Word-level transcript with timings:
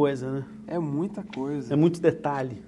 É 0.00 0.02
muita 0.02 0.16
coisa, 0.16 0.32
né? 0.32 0.44
É 0.66 0.78
muita 0.78 1.22
coisa. 1.22 1.74
É 1.74 1.76
muito 1.76 2.00
detalhe. 2.00 2.62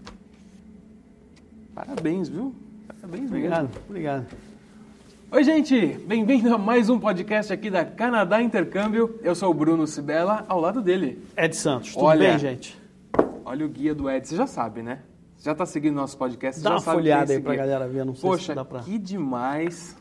Parabéns, 1.74 2.28
viu? 2.28 2.54
Parabéns, 2.86 3.30
Obrigado, 3.30 3.68
mesmo. 3.68 3.80
obrigado. 3.88 4.26
Oi, 5.30 5.42
gente! 5.42 5.98
Bem-vindo 6.06 6.54
a 6.54 6.58
mais 6.58 6.90
um 6.90 7.00
podcast 7.00 7.50
aqui 7.50 7.70
da 7.70 7.86
Canadá 7.86 8.42
Intercâmbio. 8.42 9.18
Eu 9.22 9.34
sou 9.34 9.50
o 9.50 9.54
Bruno 9.54 9.86
Sibela, 9.86 10.44
ao 10.46 10.60
lado 10.60 10.82
dele. 10.82 11.24
Ed 11.34 11.56
Santos, 11.56 11.94
tudo 11.94 12.04
Olha, 12.04 12.28
bem, 12.32 12.38
gente? 12.38 12.78
Olha 13.46 13.64
o 13.64 13.68
guia 13.70 13.94
do 13.94 14.10
Ed, 14.10 14.28
você 14.28 14.36
já 14.36 14.46
sabe, 14.46 14.82
né? 14.82 15.00
Você 15.34 15.48
já 15.48 15.54
tá 15.54 15.64
seguindo 15.64 15.94
nosso 15.94 16.18
podcast, 16.18 16.60
você 16.60 16.64
Dá 16.64 16.70
já 16.70 16.76
uma 16.76 16.82
sabe 16.82 16.98
folhada 16.98 17.26
quem 17.28 17.34
é 17.34 17.38
aí 17.38 17.42
pra 17.42 17.52
guia. 17.54 17.62
galera 17.62 17.88
ver, 17.88 18.04
não 18.04 18.14
sei 18.14 18.28
Poxa, 18.28 18.44
se 18.52 18.54
dá 18.54 18.62
pra... 18.62 18.80
que 18.80 18.98
demais. 18.98 19.96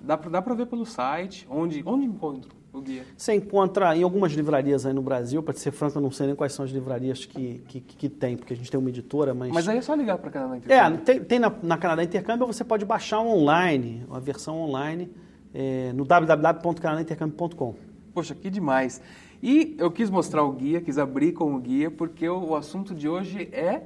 Dá 0.00 0.18
pra, 0.18 0.28
dá 0.30 0.42
pra 0.42 0.54
ver 0.54 0.66
pelo 0.66 0.84
site. 0.84 1.46
Onde, 1.48 1.80
onde 1.86 2.04
encontro 2.04 2.63
o 2.78 2.82
guia? 2.82 3.02
Você 3.16 3.34
encontra 3.34 3.96
em 3.96 4.02
algumas 4.02 4.32
livrarias 4.32 4.84
aí 4.86 4.92
no 4.92 5.02
Brasil, 5.02 5.42
para 5.42 5.54
ser 5.54 5.70
franco, 5.70 5.98
eu 5.98 6.02
não 6.02 6.10
sei 6.10 6.26
nem 6.26 6.34
quais 6.36 6.52
são 6.52 6.64
as 6.64 6.70
livrarias 6.70 7.24
que, 7.24 7.62
que, 7.68 7.80
que 7.80 8.08
tem, 8.08 8.36
porque 8.36 8.52
a 8.52 8.56
gente 8.56 8.70
tem 8.70 8.78
uma 8.78 8.88
editora, 8.88 9.32
mas... 9.34 9.52
Mas 9.52 9.68
aí 9.68 9.78
é 9.78 9.82
só 9.82 9.94
ligar 9.94 10.18
pra 10.18 10.30
Canadá 10.30 10.54
É, 10.54 10.58
Intercâmbio. 10.58 11.00
tem, 11.04 11.20
tem 11.24 11.38
na, 11.38 11.52
na 11.62 11.76
Canadá 11.78 12.02
Intercâmbio, 12.02 12.46
você 12.46 12.64
pode 12.64 12.84
baixar 12.84 13.20
online, 13.20 14.04
uma 14.08 14.20
versão 14.20 14.56
online, 14.60 15.10
é, 15.52 15.92
no 15.92 16.04
www.canadaintercâmbio.com. 16.04 17.74
Poxa, 18.12 18.34
que 18.34 18.50
demais. 18.50 19.00
E 19.42 19.76
eu 19.78 19.90
quis 19.90 20.08
mostrar 20.10 20.42
o 20.42 20.52
guia, 20.52 20.80
quis 20.80 20.98
abrir 20.98 21.32
com 21.32 21.54
o 21.54 21.58
guia, 21.58 21.90
porque 21.90 22.28
o, 22.28 22.50
o 22.50 22.56
assunto 22.56 22.94
de 22.94 23.08
hoje 23.08 23.48
é 23.52 23.82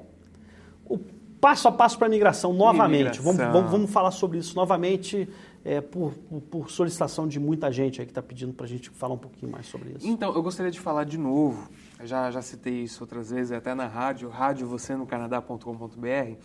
O 0.84 0.98
passo 1.40 1.68
a 1.68 1.72
passo 1.72 1.96
para 1.98 2.06
a 2.06 2.10
migração, 2.10 2.52
novamente. 2.52 3.20
Vamos, 3.20 3.38
vamos, 3.38 3.70
vamos 3.70 3.90
falar 3.90 4.10
sobre 4.10 4.38
isso 4.38 4.54
novamente, 4.56 5.28
é, 5.64 5.80
por, 5.80 6.12
por, 6.50 6.70
solicitação 6.70 7.26
de 7.26 7.38
muita 7.38 7.70
gente 7.70 8.00
aí 8.00 8.06
que 8.06 8.10
está 8.10 8.22
pedindo 8.22 8.52
para 8.52 8.66
a 8.66 8.68
gente 8.68 8.90
falar 8.90 9.14
um 9.14 9.18
pouquinho 9.18 9.50
mais 9.50 9.66
sobre 9.66 9.90
isso. 9.90 10.06
Então, 10.06 10.32
eu 10.34 10.42
gostaria 10.42 10.70
de 10.70 10.80
falar 10.80 11.04
de 11.04 11.18
novo, 11.18 11.68
eu 11.98 12.06
já, 12.06 12.30
já 12.30 12.42
citei 12.42 12.82
isso 12.82 13.02
outras 13.02 13.30
vezes, 13.30 13.52
até 13.52 13.74
na 13.74 13.86
rádio, 13.86 14.28
rádio 14.28 14.66
você 14.66 14.96
no 14.96 15.06
canadá.com.br, 15.06 16.36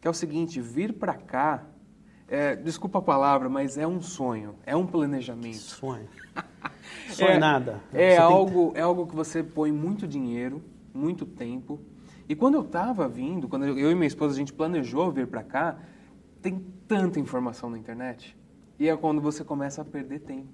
que 0.00 0.08
é 0.08 0.10
o 0.10 0.14
seguinte, 0.14 0.60
vir 0.60 0.92
para 0.94 1.14
cá, 1.14 1.64
é, 2.28 2.56
desculpa 2.56 2.98
a 2.98 3.02
palavra, 3.02 3.48
mas 3.48 3.76
é 3.76 3.86
um 3.86 4.00
sonho, 4.00 4.54
é 4.64 4.74
um 4.74 4.86
planejamento. 4.86 5.58
Sonho. 5.58 6.08
Sonho 7.10 7.38
nada. 7.38 7.82
É 7.92 8.10
Você 8.10 8.16
tem- 8.16 8.18
algo, 8.18 8.72
é 8.74 8.80
algo 8.80 9.06
que 9.06 9.14
você 9.14 9.42
põe 9.42 9.70
muito 9.70 10.06
dinheiro, 10.06 10.62
muito 10.94 11.26
tempo. 11.26 11.80
E 12.28 12.34
quando 12.34 12.54
eu 12.54 12.62
estava 12.62 13.08
vindo, 13.08 13.48
quando 13.48 13.66
eu, 13.66 13.78
eu 13.78 13.90
e 13.90 13.94
minha 13.94 14.06
esposa 14.06 14.34
a 14.34 14.38
gente 14.38 14.52
planejou 14.52 15.10
vir 15.10 15.26
para 15.26 15.42
cá, 15.42 15.78
tem 16.40 16.64
tanta 16.88 17.20
informação 17.20 17.68
na 17.68 17.78
internet. 17.78 18.36
E 18.82 18.88
é 18.88 18.96
quando 18.96 19.20
você 19.20 19.44
começa 19.44 19.80
a 19.80 19.84
perder 19.84 20.18
tempo. 20.22 20.48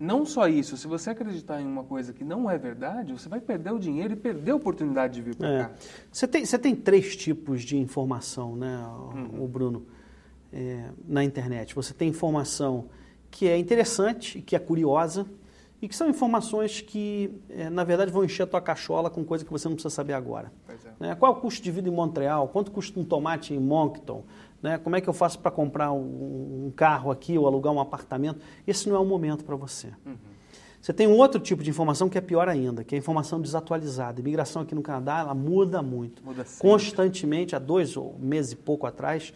Não 0.00 0.26
só 0.26 0.48
isso, 0.48 0.76
se 0.76 0.88
você 0.88 1.10
acreditar 1.10 1.60
em 1.62 1.64
uma 1.64 1.84
coisa 1.84 2.12
que 2.12 2.24
não 2.24 2.50
é 2.50 2.58
verdade, 2.58 3.12
você 3.12 3.28
vai 3.28 3.40
perder 3.40 3.70
o 3.72 3.78
dinheiro 3.78 4.14
e 4.14 4.16
perder 4.16 4.50
a 4.50 4.56
oportunidade 4.56 5.14
de 5.14 5.22
vir 5.22 5.36
para 5.36 5.48
É. 5.48 5.62
cá. 5.64 5.70
Você, 6.10 6.26
tem, 6.26 6.44
você 6.44 6.58
tem 6.58 6.74
três 6.74 7.14
tipos 7.14 7.62
de 7.62 7.76
informação, 7.78 8.56
né, 8.56 8.84
o, 8.88 9.16
Uhum. 9.16 9.44
o 9.44 9.46
Bruno, 9.46 9.86
é, 10.52 10.88
na 11.06 11.22
internet. 11.22 11.72
Você 11.72 11.94
tem 11.94 12.08
informação 12.08 12.86
que 13.30 13.46
é 13.46 13.56
interessante, 13.56 14.38
e 14.38 14.42
que 14.42 14.56
é 14.56 14.58
curiosa, 14.58 15.24
e 15.82 15.88
que 15.88 15.96
são 15.96 16.08
informações 16.08 16.80
que, 16.80 17.30
é, 17.48 17.70
na 17.70 17.84
verdade, 17.84 18.12
vão 18.12 18.24
encher 18.24 18.42
a 18.42 18.46
tua 18.46 18.60
cachola 18.60 19.08
com 19.08 19.24
coisa 19.24 19.44
que 19.44 19.50
você 19.50 19.68
não 19.68 19.74
precisa 19.74 19.94
saber 19.94 20.12
agora. 20.12 20.52
É. 20.68 21.08
Né? 21.08 21.14
Qual 21.14 21.32
é 21.32 21.36
o 21.36 21.40
custo 21.40 21.62
de 21.62 21.70
vida 21.70 21.88
em 21.88 21.92
Montreal? 21.92 22.48
Quanto 22.48 22.70
custa 22.70 22.98
um 23.00 23.04
tomate 23.04 23.54
em 23.54 23.58
Moncton? 23.58 24.24
Né? 24.62 24.76
Como 24.78 24.94
é 24.94 25.00
que 25.00 25.08
eu 25.08 25.14
faço 25.14 25.38
para 25.38 25.50
comprar 25.50 25.90
um, 25.92 26.66
um 26.66 26.72
carro 26.76 27.10
aqui 27.10 27.38
ou 27.38 27.46
alugar 27.46 27.72
um 27.72 27.80
apartamento? 27.80 28.40
Esse 28.66 28.88
não 28.88 28.96
é 28.96 28.98
o 28.98 29.04
momento 29.06 29.44
para 29.44 29.56
você. 29.56 29.88
Você 30.80 30.94
tem 30.94 31.06
um 31.06 31.16
outro 31.16 31.38
tipo 31.38 31.62
de 31.62 31.68
informação 31.68 32.08
que 32.08 32.16
é 32.16 32.22
pior 32.22 32.48
ainda, 32.48 32.82
que 32.82 32.94
é 32.94 32.96
a 32.96 32.98
informação 32.98 33.38
desatualizada. 33.40 34.18
A 34.18 34.22
imigração 34.22 34.62
aqui 34.62 34.74
no 34.74 34.80
Canadá, 34.80 35.18
ela 35.18 35.34
muda 35.34 35.82
muito. 35.82 36.24
Muda 36.24 36.42
sempre. 36.44 36.70
Constantemente, 36.70 37.54
há 37.54 37.58
dois 37.58 37.98
ou 37.98 38.16
meses 38.18 38.52
e 38.52 38.56
pouco 38.56 38.86
atrás, 38.86 39.32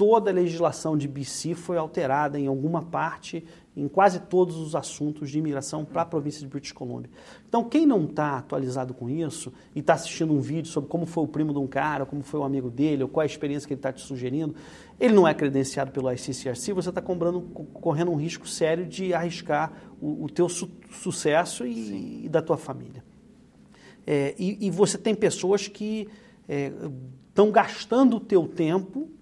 toda 0.00 0.30
a 0.30 0.32
legislação 0.32 0.96
de 0.96 1.06
BC 1.06 1.54
foi 1.54 1.76
alterada 1.76 2.40
em 2.40 2.46
alguma 2.46 2.80
parte, 2.80 3.44
em 3.76 3.86
quase 3.86 4.18
todos 4.18 4.56
os 4.56 4.74
assuntos 4.74 5.30
de 5.30 5.38
imigração 5.38 5.84
para 5.84 6.00
a 6.00 6.06
província 6.06 6.40
de 6.40 6.46
British 6.46 6.72
Columbia. 6.72 7.10
Então, 7.46 7.62
quem 7.68 7.84
não 7.84 8.06
está 8.06 8.38
atualizado 8.38 8.94
com 8.94 9.10
isso 9.10 9.52
e 9.76 9.80
está 9.80 9.92
assistindo 9.92 10.32
um 10.32 10.40
vídeo 10.40 10.70
sobre 10.70 10.88
como 10.88 11.04
foi 11.04 11.24
o 11.24 11.28
primo 11.28 11.52
de 11.52 11.58
um 11.58 11.66
cara, 11.66 12.06
como 12.06 12.22
foi 12.22 12.40
o 12.40 12.44
amigo 12.44 12.70
dele, 12.70 13.02
ou 13.02 13.10
qual 13.10 13.20
é 13.20 13.24
a 13.24 13.30
experiência 13.30 13.66
que 13.68 13.74
ele 13.74 13.78
está 13.78 13.92
te 13.92 14.00
sugerindo, 14.00 14.54
ele 14.98 15.12
não 15.12 15.28
é 15.28 15.34
credenciado 15.34 15.90
pelo 15.90 16.10
ICCRC, 16.10 16.72
você 16.72 16.88
está 16.88 17.02
correndo 17.02 18.10
um 18.10 18.16
risco 18.16 18.48
sério 18.48 18.86
de 18.86 19.12
arriscar 19.12 19.70
o, 20.00 20.24
o 20.24 20.30
teu 20.30 20.48
su- 20.48 20.70
sucesso 20.92 21.66
e, 21.66 22.24
e 22.24 22.28
da 22.30 22.40
tua 22.40 22.56
família. 22.56 23.04
É, 24.06 24.34
e, 24.38 24.66
e 24.66 24.70
você 24.70 24.96
tem 24.96 25.14
pessoas 25.14 25.68
que 25.68 26.08
estão 26.48 27.50
gastando 27.50 28.16
o 28.16 28.20
teu 28.20 28.48
tempo 28.48 29.19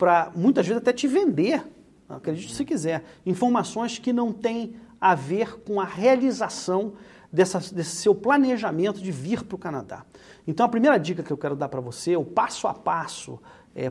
para, 0.00 0.32
muitas 0.34 0.66
vezes, 0.66 0.80
até 0.80 0.94
te 0.94 1.06
vender, 1.06 1.62
acredite 2.08 2.54
se 2.54 2.64
quiser, 2.64 3.04
informações 3.26 3.98
que 3.98 4.14
não 4.14 4.32
têm 4.32 4.76
a 4.98 5.14
ver 5.14 5.60
com 5.60 5.78
a 5.78 5.84
realização 5.84 6.94
dessa, 7.30 7.58
desse 7.74 7.96
seu 7.96 8.14
planejamento 8.14 8.98
de 8.98 9.12
vir 9.12 9.44
para 9.44 9.54
o 9.54 9.58
Canadá. 9.58 10.06
Então, 10.46 10.64
a 10.64 10.68
primeira 10.70 10.96
dica 10.96 11.22
que 11.22 11.30
eu 11.30 11.36
quero 11.36 11.54
dar 11.54 11.68
para 11.68 11.82
você, 11.82 12.16
o 12.16 12.24
passo 12.24 12.66
a 12.66 12.72
passo 12.72 13.38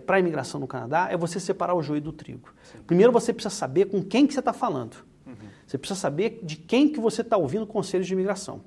para 0.08 0.18
a 0.18 0.20
imigração 0.20 0.60
no 0.60 0.68
Canadá, 0.68 1.08
é 1.12 1.16
você 1.16 1.40
separar 1.40 1.76
o 1.76 1.84
joio 1.84 2.02
do 2.02 2.12
trigo. 2.12 2.50
Primeiro, 2.88 3.12
você 3.12 3.32
precisa 3.32 3.54
saber 3.54 3.86
com 3.86 4.04
quem 4.04 4.26
que 4.26 4.34
você 4.34 4.40
está 4.40 4.52
falando. 4.52 4.98
Você 5.66 5.78
precisa 5.78 6.00
saber 6.00 6.40
de 6.42 6.56
quem 6.56 6.90
que 6.90 7.00
você 7.00 7.22
está 7.22 7.38
ouvindo 7.38 7.68
conselhos 7.68 8.08
de 8.08 8.14
imigração. 8.14 8.62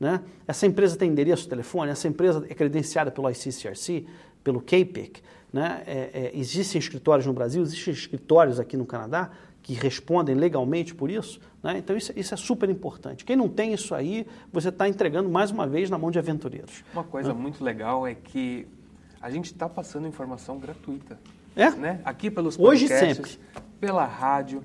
Né? 0.00 0.22
Essa 0.48 0.66
empresa 0.66 0.96
tem 0.96 1.10
endereço 1.10 1.42
de 1.42 1.50
telefone, 1.50 1.90
essa 1.90 2.08
empresa 2.08 2.44
é 2.48 2.54
credenciada 2.54 3.10
pelo 3.10 3.30
ICCRC, 3.30 4.06
pelo 4.42 4.60
CAPEC. 4.60 5.22
Né? 5.52 5.82
É, 5.86 6.10
é, 6.12 6.30
existem 6.34 6.78
escritórios 6.78 7.26
no 7.26 7.32
Brasil, 7.32 7.62
existem 7.62 7.92
escritórios 7.92 8.60
aqui 8.60 8.76
no 8.76 8.84
Canadá 8.84 9.30
que 9.62 9.74
respondem 9.74 10.34
legalmente 10.34 10.94
por 10.94 11.10
isso. 11.10 11.40
Né? 11.62 11.78
Então 11.78 11.96
isso, 11.96 12.12
isso 12.14 12.32
é 12.32 12.36
super 12.36 12.70
importante. 12.70 13.24
Quem 13.24 13.34
não 13.34 13.48
tem 13.48 13.72
isso 13.72 13.94
aí, 13.94 14.26
você 14.52 14.68
está 14.68 14.88
entregando 14.88 15.28
mais 15.28 15.50
uma 15.50 15.66
vez 15.66 15.90
na 15.90 15.98
mão 15.98 16.10
de 16.10 16.18
aventureiros. 16.18 16.84
Uma 16.92 17.02
coisa 17.02 17.34
muito 17.34 17.64
legal 17.64 18.06
é 18.06 18.14
que 18.14 18.68
a 19.20 19.28
gente 19.28 19.46
está 19.46 19.68
passando 19.68 20.06
informação 20.06 20.58
gratuita. 20.58 21.18
É? 21.56 21.70
Né? 21.70 22.00
Aqui 22.04 22.30
pelos 22.30 22.56
Hoje 22.58 22.84
e 22.84 22.88
podcasts, 22.88 23.40
pela 23.80 24.04
rádio. 24.04 24.62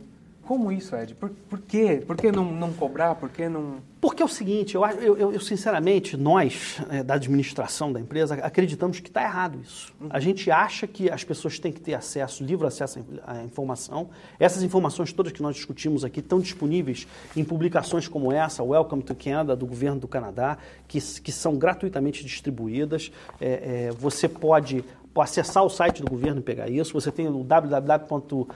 Como 0.51 0.69
isso, 0.69 0.93
Ed? 0.97 1.15
Por, 1.15 1.29
por 1.29 1.61
quê? 1.61 2.03
Por 2.05 2.17
que 2.17 2.29
não, 2.29 2.43
não 2.43 2.73
cobrar? 2.73 3.15
Por 3.15 3.29
que 3.29 3.47
não... 3.47 3.77
Porque 4.01 4.21
é 4.21 4.25
o 4.25 4.27
seguinte, 4.27 4.75
eu, 4.75 4.85
eu, 4.85 5.31
eu, 5.31 5.39
sinceramente, 5.39 6.17
nós, 6.17 6.81
é, 6.89 7.01
da 7.01 7.13
administração 7.13 7.93
da 7.93 8.01
empresa, 8.01 8.35
acreditamos 8.35 8.99
que 8.99 9.07
está 9.07 9.23
errado 9.23 9.57
isso. 9.63 9.93
A 10.09 10.19
gente 10.19 10.51
acha 10.51 10.85
que 10.85 11.09
as 11.09 11.23
pessoas 11.23 11.57
têm 11.57 11.71
que 11.71 11.79
ter 11.79 11.93
acesso, 11.93 12.43
livre 12.43 12.67
acesso 12.67 12.99
à 13.25 13.41
informação. 13.43 14.09
Essas 14.37 14.61
informações 14.61 15.13
todas 15.13 15.31
que 15.31 15.41
nós 15.41 15.55
discutimos 15.55 16.03
aqui 16.03 16.19
estão 16.19 16.41
disponíveis 16.41 17.07
em 17.33 17.45
publicações 17.45 18.09
como 18.09 18.29
essa, 18.29 18.61
Welcome 18.61 19.03
to 19.03 19.15
Canada, 19.15 19.55
do 19.55 19.65
governo 19.65 20.01
do 20.01 20.07
Canadá, 20.09 20.57
que, 20.85 20.99
que 21.21 21.31
são 21.31 21.55
gratuitamente 21.55 22.25
distribuídas. 22.25 23.09
É, 23.39 23.87
é, 23.87 23.91
você 23.91 24.27
pode 24.27 24.83
acessar 25.15 25.63
o 25.63 25.69
site 25.69 26.01
do 26.01 26.09
governo 26.09 26.41
e 26.41 26.43
pegar 26.43 26.69
isso. 26.69 26.91
Você 26.91 27.09
tem 27.09 27.29
o 27.29 27.41
www.cic 27.41 28.51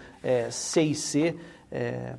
é, 1.76 2.16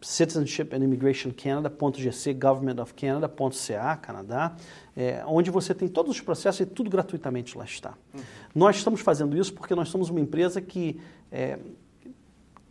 Citizenship 0.00 0.74
and 0.74 0.82
Immigration 0.82 1.30
Canada.gc, 1.30 2.34
Government 2.34 2.80
of 2.82 2.94
Canada.ca, 2.94 3.96
Canadá, 3.96 4.56
é, 4.96 5.22
onde 5.26 5.50
você 5.50 5.74
tem 5.74 5.88
todos 5.88 6.12
os 6.12 6.20
processos 6.20 6.60
e 6.60 6.66
tudo 6.66 6.90
gratuitamente 6.90 7.56
lá 7.56 7.64
está. 7.64 7.94
Uhum. 8.14 8.20
Nós 8.54 8.76
estamos 8.76 9.00
fazendo 9.00 9.36
isso 9.36 9.52
porque 9.54 9.74
nós 9.74 9.88
somos 9.88 10.10
uma 10.10 10.20
empresa 10.20 10.60
que, 10.60 11.00
é, 11.30 11.58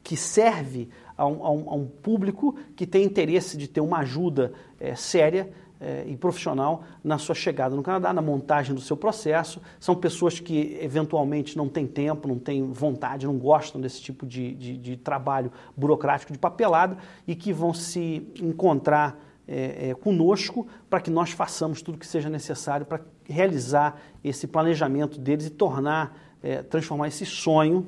que 0.04 0.18
serve 0.18 0.90
a 1.16 1.26
um, 1.26 1.46
a, 1.46 1.52
um, 1.52 1.70
a 1.70 1.76
um, 1.76 1.88
público 1.88 2.58
que 2.76 2.86
tem 2.86 3.06
interesse 3.06 3.56
de 3.58 3.68
ter 3.68 3.82
uma 3.82 4.00
ajuda 4.00 4.54
é, 4.80 4.96
séria 4.96 5.52
é, 5.80 6.04
e 6.08 6.16
profissional 6.16 6.84
na 7.04 7.18
sua 7.18 7.36
chegada 7.36 7.76
no 7.76 7.84
Canadá, 7.84 8.14
na 8.14 8.22
montagem 8.22 8.74
do 8.74 8.82
seu 8.82 8.96
processo. 8.96 9.62
São 9.80 9.96
pessoas 9.96 10.40
que 10.40 10.78
eventualmente 10.82 11.58
não 11.58 11.68
têm 11.68 11.86
tempo, 11.86 12.28
não 12.28 12.40
têm 12.40 12.72
vontade, 12.72 13.26
não 13.26 13.38
gostam 13.38 13.80
desse 13.80 14.02
tipo 14.02 14.26
de, 14.26 14.54
de, 14.54 14.78
de 14.78 14.98
trabalho 14.98 15.52
burocrático 15.76 16.32
de 16.32 16.40
papelado 16.40 16.98
e 17.28 17.36
que 17.36 17.52
vão 17.52 17.74
se 17.74 18.28
encontrar 18.42 19.20
é, 19.48 19.90
é, 19.90 19.94
conosco 19.94 20.68
para 20.90 21.00
que 21.00 21.12
nós 21.12 21.32
façamos 21.32 21.82
tudo 21.82 21.98
que 21.98 22.08
seja 22.08 22.30
necessário 22.30 22.86
para 22.86 23.02
realizar 23.26 24.02
esse 24.24 24.48
planejamento 24.48 25.20
deles 25.20 25.46
e 25.46 25.50
tornar, 25.52 26.18
é, 26.42 26.64
transformar 26.64 27.08
esse 27.10 27.26
sonho 27.26 27.86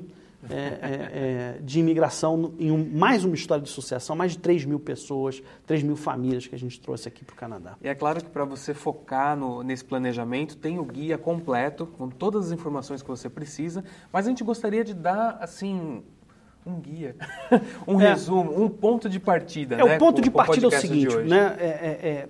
é, 0.49 0.55
é, 0.55 1.55
é, 1.57 1.61
de 1.61 1.79
imigração 1.79 2.53
em 2.59 2.71
um, 2.71 2.89
mais 2.93 3.23
uma 3.25 3.35
história 3.35 3.63
de 3.63 3.69
sucesso. 3.69 4.05
São 4.07 4.15
mais 4.15 4.33
de 4.33 4.39
3 4.39 4.65
mil 4.65 4.79
pessoas, 4.79 5.41
3 5.65 5.83
mil 5.83 5.95
famílias 5.95 6.47
que 6.47 6.55
a 6.55 6.59
gente 6.59 6.79
trouxe 6.79 7.07
aqui 7.07 7.23
para 7.25 7.33
o 7.33 7.35
Canadá. 7.37 7.75
E 7.81 7.87
é 7.87 7.95
claro 7.95 8.23
que 8.23 8.29
para 8.29 8.45
você 8.45 8.73
focar 8.73 9.35
no, 9.35 9.63
nesse 9.63 9.83
planejamento, 9.85 10.57
tem 10.57 10.79
o 10.79 10.83
guia 10.85 11.17
completo, 11.17 11.85
com 11.85 12.09
todas 12.09 12.47
as 12.47 12.51
informações 12.51 13.01
que 13.01 13.07
você 13.07 13.29
precisa, 13.29 13.83
mas 14.11 14.25
a 14.25 14.29
gente 14.29 14.43
gostaria 14.43 14.83
de 14.83 14.93
dar, 14.93 15.37
assim, 15.41 16.03
um 16.65 16.79
guia, 16.79 17.15
um 17.87 17.99
É. 18.01 18.09
resumo, 18.09 18.61
um 18.61 18.67
ponto 18.69 19.07
de 19.09 19.19
partida. 19.19 19.75
É, 19.75 19.83
né, 19.83 19.95
o 19.95 19.97
ponto 19.97 20.21
de 20.21 20.29
partida 20.29 20.65
é 20.65 20.69
o 20.69 20.71
seguinte, 20.71 21.15
né? 21.17 21.55
é- 21.59 21.65
é- 21.65 22.09
é, 22.09 22.29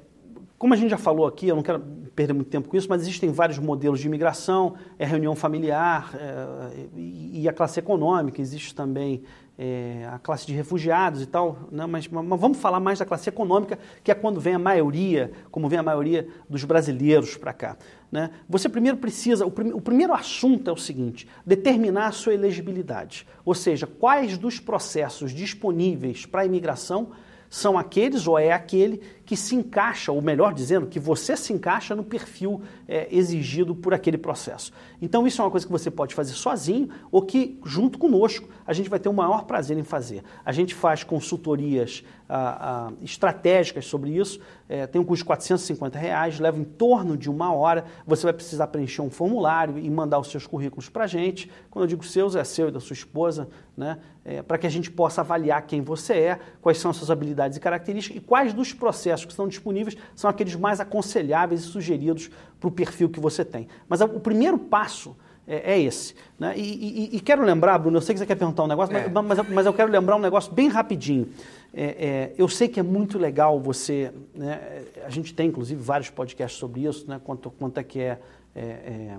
como 0.57 0.73
a 0.73 0.77
gente 0.77 0.89
já 0.89 0.97
falou 0.97 1.27
aqui, 1.27 1.47
eu 1.47 1.55
não 1.55 1.61
quero 1.61 1.79
perder 2.15 2.33
muito 2.33 2.49
tempo 2.49 2.67
com 2.67 2.75
isso, 2.75 2.89
mas 2.89 3.03
existem 3.03 3.31
vários 3.31 3.59
modelos 3.59 3.99
de 3.99 4.07
imigração, 4.07 4.73
é 4.97 5.05
reunião 5.05 5.35
familiar 5.35 6.11
é, 6.15 6.87
e 6.95 7.47
a 7.47 7.53
classe 7.53 7.79
econômica, 7.79 8.41
existe 8.41 8.73
também 8.73 9.21
é, 9.55 10.07
a 10.11 10.17
classe 10.17 10.47
de 10.47 10.53
refugiados 10.53 11.21
e 11.21 11.27
tal, 11.27 11.59
né? 11.71 11.85
mas, 11.85 12.07
mas, 12.07 12.39
vamos 12.39 12.57
falar 12.57 12.79
mais 12.79 12.97
da 12.97 13.05
classe 13.05 13.29
econômica, 13.29 13.77
que 14.03 14.09
é 14.09 14.15
quando 14.15 14.39
vem 14.39 14.55
a 14.55 14.59
maioria, 14.59 15.31
como 15.51 15.69
vem 15.69 15.77
a 15.77 15.83
maioria 15.83 16.27
dos 16.49 16.63
brasileiros 16.63 17.37
para 17.37 17.53
cá. 17.53 17.77
Né? 18.11 18.31
Você 18.49 18.67
primeiro 18.67 18.97
precisa, 18.97 19.45
o, 19.45 19.51
prim, 19.51 19.71
o 19.73 19.81
primeiro 19.81 20.13
assunto 20.13 20.71
é 20.71 20.73
o 20.73 20.77
seguinte, 20.77 21.27
determinar 21.45 22.07
a 22.07 22.11
sua 22.11 22.33
elegibilidade, 22.33 23.27
ou 23.45 23.53
seja, 23.53 23.85
quais 23.85 24.39
dos 24.39 24.59
processos 24.59 25.31
disponíveis 25.31 26.25
para 26.25 26.41
a 26.41 26.45
imigração 26.45 27.11
são 27.49 27.77
aqueles 27.77 28.27
ou 28.27 28.37
é 28.37 28.51
aquele 28.51 29.01
que 29.25 29.35
se 29.35 29.55
encaixa, 29.55 30.11
ou 30.11 30.21
melhor 30.21 30.53
dizendo, 30.53 30.87
que 30.87 30.99
você 30.99 31.35
se 31.35 31.51
encaixa 31.51 31.95
no 31.95 32.03
perfil 32.03 32.61
é, 32.87 33.07
exigido 33.13 33.75
por 33.75 33.93
aquele 33.93 34.17
processo. 34.17 34.71
Então, 35.01 35.27
isso 35.27 35.41
é 35.41 35.45
uma 35.45 35.51
coisa 35.51 35.65
que 35.65 35.71
você 35.71 35.91
pode 35.91 36.15
fazer 36.15 36.33
sozinho 36.33 36.89
ou 37.11 37.21
que, 37.21 37.59
junto 37.65 37.97
conosco, 37.97 38.47
a 38.65 38.73
gente 38.73 38.89
vai 38.89 38.99
ter 38.99 39.09
o 39.09 39.13
maior 39.13 39.43
prazer 39.45 39.77
em 39.77 39.83
fazer. 39.83 40.23
A 40.45 40.51
gente 40.51 40.73
faz 40.73 41.03
consultorias 41.03 42.03
ah, 42.29 42.89
ah, 42.89 42.93
estratégicas 43.01 43.85
sobre 43.85 44.11
isso, 44.11 44.39
é, 44.67 44.85
tem 44.85 44.99
um 44.99 45.05
custo 45.05 45.23
de 45.23 45.27
450 45.27 45.97
reais, 45.97 46.39
leva 46.39 46.59
em 46.59 46.63
torno 46.63 47.15
de 47.15 47.29
uma 47.29 47.53
hora. 47.53 47.85
Você 48.05 48.23
vai 48.23 48.33
precisar 48.33 48.67
preencher 48.67 49.01
um 49.01 49.09
formulário 49.09 49.77
e 49.77 49.89
mandar 49.89 50.19
os 50.19 50.29
seus 50.29 50.45
currículos 50.45 50.89
para 50.89 51.05
a 51.05 51.07
gente. 51.07 51.49
Quando 51.69 51.83
eu 51.83 51.87
digo 51.87 52.03
seus, 52.05 52.35
é 52.35 52.43
seu 52.43 52.67
e 52.67 52.71
da 52.71 52.79
sua 52.79 52.93
esposa, 52.93 53.47
né? 53.75 53.97
É, 54.25 54.41
para 54.41 54.57
que 54.57 54.67
a 54.67 54.69
gente 54.69 54.91
possa 54.91 55.21
avaliar 55.21 55.61
quem 55.65 55.81
você 55.81 56.13
é, 56.13 56.39
quais 56.61 56.79
são 56.79 56.91
as 56.91 56.97
suas 56.97 57.09
habilidades 57.09 57.57
e 57.57 57.61
características 57.61 58.17
e 58.17 58.19
quais 58.19 58.53
dos 58.53 58.73
processos 58.73 59.25
que 59.25 59.31
estão 59.31 59.47
disponíveis 59.47 59.95
são 60.13 60.29
aqueles 60.29 60.55
mais 60.55 60.81
aconselháveis 60.81 61.61
e 61.61 61.63
sugeridos 61.63 62.29
para 62.59 62.67
o 62.67 62.71
perfil 62.71 63.09
que 63.09 63.21
você 63.21 63.45
tem. 63.45 63.69
Mas 63.87 64.01
o 64.01 64.19
primeiro 64.19 64.59
passo 64.59 65.15
é, 65.47 65.73
é 65.73 65.79
esse. 65.79 66.13
Né? 66.37 66.53
E, 66.57 66.61
e, 66.61 67.15
e, 67.15 67.19
quero 67.21 67.41
lembrar, 67.43 67.77
Bruno, 67.77 67.97
eu 67.97 68.01
sei 68.01 68.13
que 68.13 68.19
você 68.19 68.25
quer 68.25 68.35
perguntar 68.35 68.63
um 68.63 68.67
negócio, 68.67 68.95
é. 68.95 69.07
mas, 69.07 69.25
mas, 69.25 69.49
mas, 69.49 69.65
eu 69.65 69.73
quero 69.73 69.89
lembrar 69.89 70.17
um 70.17 70.19
negócio 70.19 70.53
bem 70.53 70.67
rapidinho. 70.67 71.29
É, 71.73 71.83
é, 71.83 72.33
eu 72.37 72.47
sei 72.47 72.67
que 72.67 72.79
é 72.79 72.83
muito 72.83 73.17
legal 73.17 73.59
você. 73.59 74.11
Né, 74.35 74.83
a 75.05 75.09
gente 75.09 75.33
tem, 75.33 75.47
inclusive, 75.47 75.81
vários 75.81 76.09
podcasts 76.09 76.59
sobre 76.59 76.81
isso, 76.85 77.07
né, 77.07 77.21
quanto, 77.23 77.49
quanto 77.49 77.79
é 77.79 77.83
que 77.83 77.99
é, 77.99 78.19
é, 78.53 78.61
é 78.61 79.17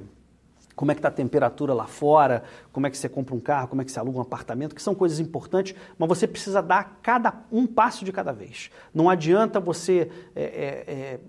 como 0.78 0.92
é 0.92 0.94
que 0.94 1.00
está 1.00 1.08
a 1.08 1.12
temperatura 1.12 1.74
lá 1.74 1.86
fora, 1.86 2.44
como 2.70 2.86
é 2.86 2.90
que 2.90 2.96
você 2.96 3.08
compra 3.08 3.34
um 3.34 3.40
carro, 3.40 3.66
como 3.66 3.82
é 3.82 3.84
que 3.84 3.90
você 3.90 3.98
aluga 3.98 4.18
um 4.18 4.22
apartamento, 4.22 4.76
que 4.76 4.82
são 4.82 4.94
coisas 4.94 5.18
importantes, 5.18 5.74
mas 5.98 6.08
você 6.08 6.24
precisa 6.24 6.62
dar 6.62 7.00
cada 7.02 7.34
um 7.50 7.66
passo 7.66 8.04
de 8.04 8.12
cada 8.12 8.30
vez. 8.30 8.70
Não 8.94 9.10
adianta 9.10 9.58
você 9.58 10.08
é, 10.36 10.42
é, 10.44 10.94
é, 10.94 11.20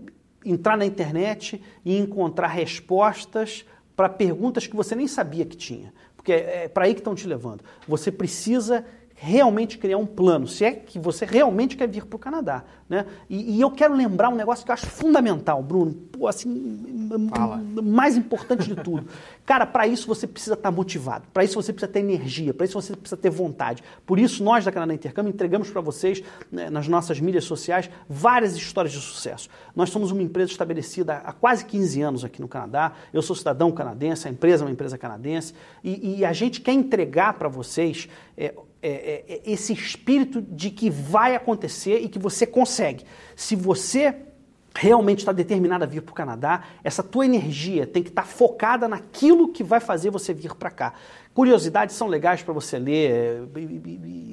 entrar 0.45 0.77
na 0.77 0.85
internet 0.85 1.59
e 1.83 1.97
encontrar 1.97 2.45
respostas 2.45 3.65
para 3.99 4.07
perguntas 4.07 4.65
que 4.65 4.77
você 4.77 4.95
nem 4.95 5.09
sabia 5.09 5.43
que 5.45 5.57
tinha, 5.57 5.93
porque 6.15 6.31
é, 6.31 6.63
é 6.63 6.67
para 6.69 6.85
aí 6.85 6.93
que 6.93 7.01
estão 7.01 7.13
te 7.13 7.27
levando. 7.27 7.65
Você 7.85 8.09
precisa 8.09 8.85
realmente 9.21 9.77
criar 9.77 9.97
um 9.97 10.05
plano, 10.05 10.47
se 10.47 10.63
é 10.63 10.71
que 10.71 10.97
você 10.97 11.25
realmente 11.25 11.75
quer 11.75 11.89
vir 11.89 12.05
para 12.05 12.15
o 12.15 12.19
Canadá. 12.19 12.63
Né? 12.87 13.05
E, 13.29 13.57
e, 13.57 13.61
eu 13.61 13.69
quero 13.69 13.93
lembrar 13.93 14.29
um 14.29 14.35
negócio 14.35 14.63
que 14.63 14.71
eu 14.71 14.73
acho 14.73 14.87
fundamental, 14.87 15.61
Bruno, 15.61 15.93
Pô, 15.93 16.25
assim, 16.25 17.09
Fala. 17.29 17.61
mais 17.83 18.15
importante 18.15 18.67
de 18.67 18.75
tudo. 18.75 19.07
Cara, 19.45 19.65
para 19.65 19.85
isso 19.85 20.07
você 20.07 20.25
precisa 20.25 20.53
estar 20.53 20.71
tá 20.71 20.75
motivado, 20.75 21.25
para 21.33 21.43
isso 21.43 21.61
você 21.61 21.73
precisa 21.73 21.91
ter 21.91 21.99
energia, 21.99 22.53
para 22.53 22.65
isso 22.65 22.81
você 22.81 22.95
precisa 22.95 23.17
ter 23.17 23.29
vontade. 23.29 23.83
Por 24.05 24.17
isso, 24.17 24.41
nós 24.41 24.63
da 24.63 24.71
Canadá 24.71 24.93
Intercâmbio 24.93 25.31
entregamos 25.31 25.69
para 25.69 25.81
vocês, 25.81 26.23
né, 26.49 26.69
nas 26.69 26.87
nossas 26.87 27.19
mídias 27.19 27.43
sociais, 27.43 27.89
várias 28.07 28.55
histórias 28.55 28.93
de 28.93 29.01
sucesso. 29.01 29.49
Nós 29.75 29.89
somos 29.89 30.11
uma 30.11 30.23
empresa 30.23 30.51
estabelecida 30.51 31.15
há 31.25 31.33
quase 31.33 31.65
15 31.65 32.01
anos 32.01 32.23
aqui 32.23 32.41
no 32.41 32.47
Canadá, 32.47 32.93
eu 33.13 33.21
sou 33.21 33.35
cidadão 33.35 33.69
canadense, 33.69 34.27
a 34.27 34.31
empresa 34.31 34.63
é 34.63 34.65
uma 34.65 34.71
empresa 34.71 34.97
canadense, 34.97 35.53
e, 35.83 36.19
e 36.19 36.25
a 36.25 36.31
gente 36.31 36.61
quer 36.61 36.71
entregar 36.71 37.33
para 37.33 37.49
vocês 37.49 38.07
é, 38.37 38.53
é, 38.81 38.89
é, 38.89 39.25
é, 39.27 39.41
esse 39.45 39.73
espírito 39.73 40.41
de 40.41 40.69
que 40.69 40.89
vai 40.89 41.35
acontecer 41.35 41.99
e 41.99 42.07
que 42.07 42.17
você 42.17 42.45
consegue. 42.45 43.03
Se 43.35 43.55
você 43.55 44.15
realmente 44.75 45.19
está 45.19 45.33
determinado 45.33 45.83
a 45.83 45.87
vir 45.87 46.01
para 46.01 46.11
o 46.11 46.15
Canadá, 46.15 46.63
essa 46.83 47.03
tua 47.03 47.25
energia 47.25 47.85
tem 47.85 48.01
que 48.01 48.09
estar 48.09 48.21
tá 48.21 48.27
focada 48.27 48.87
naquilo 48.87 49.49
que 49.49 49.63
vai 49.63 49.79
fazer 49.79 50.09
você 50.09 50.33
vir 50.33 50.55
para 50.55 50.71
cá. 50.71 50.93
Curiosidades 51.33 51.95
são 51.95 52.07
legais 52.07 52.41
para 52.41 52.53
você 52.53 52.79
ler, 52.79 53.43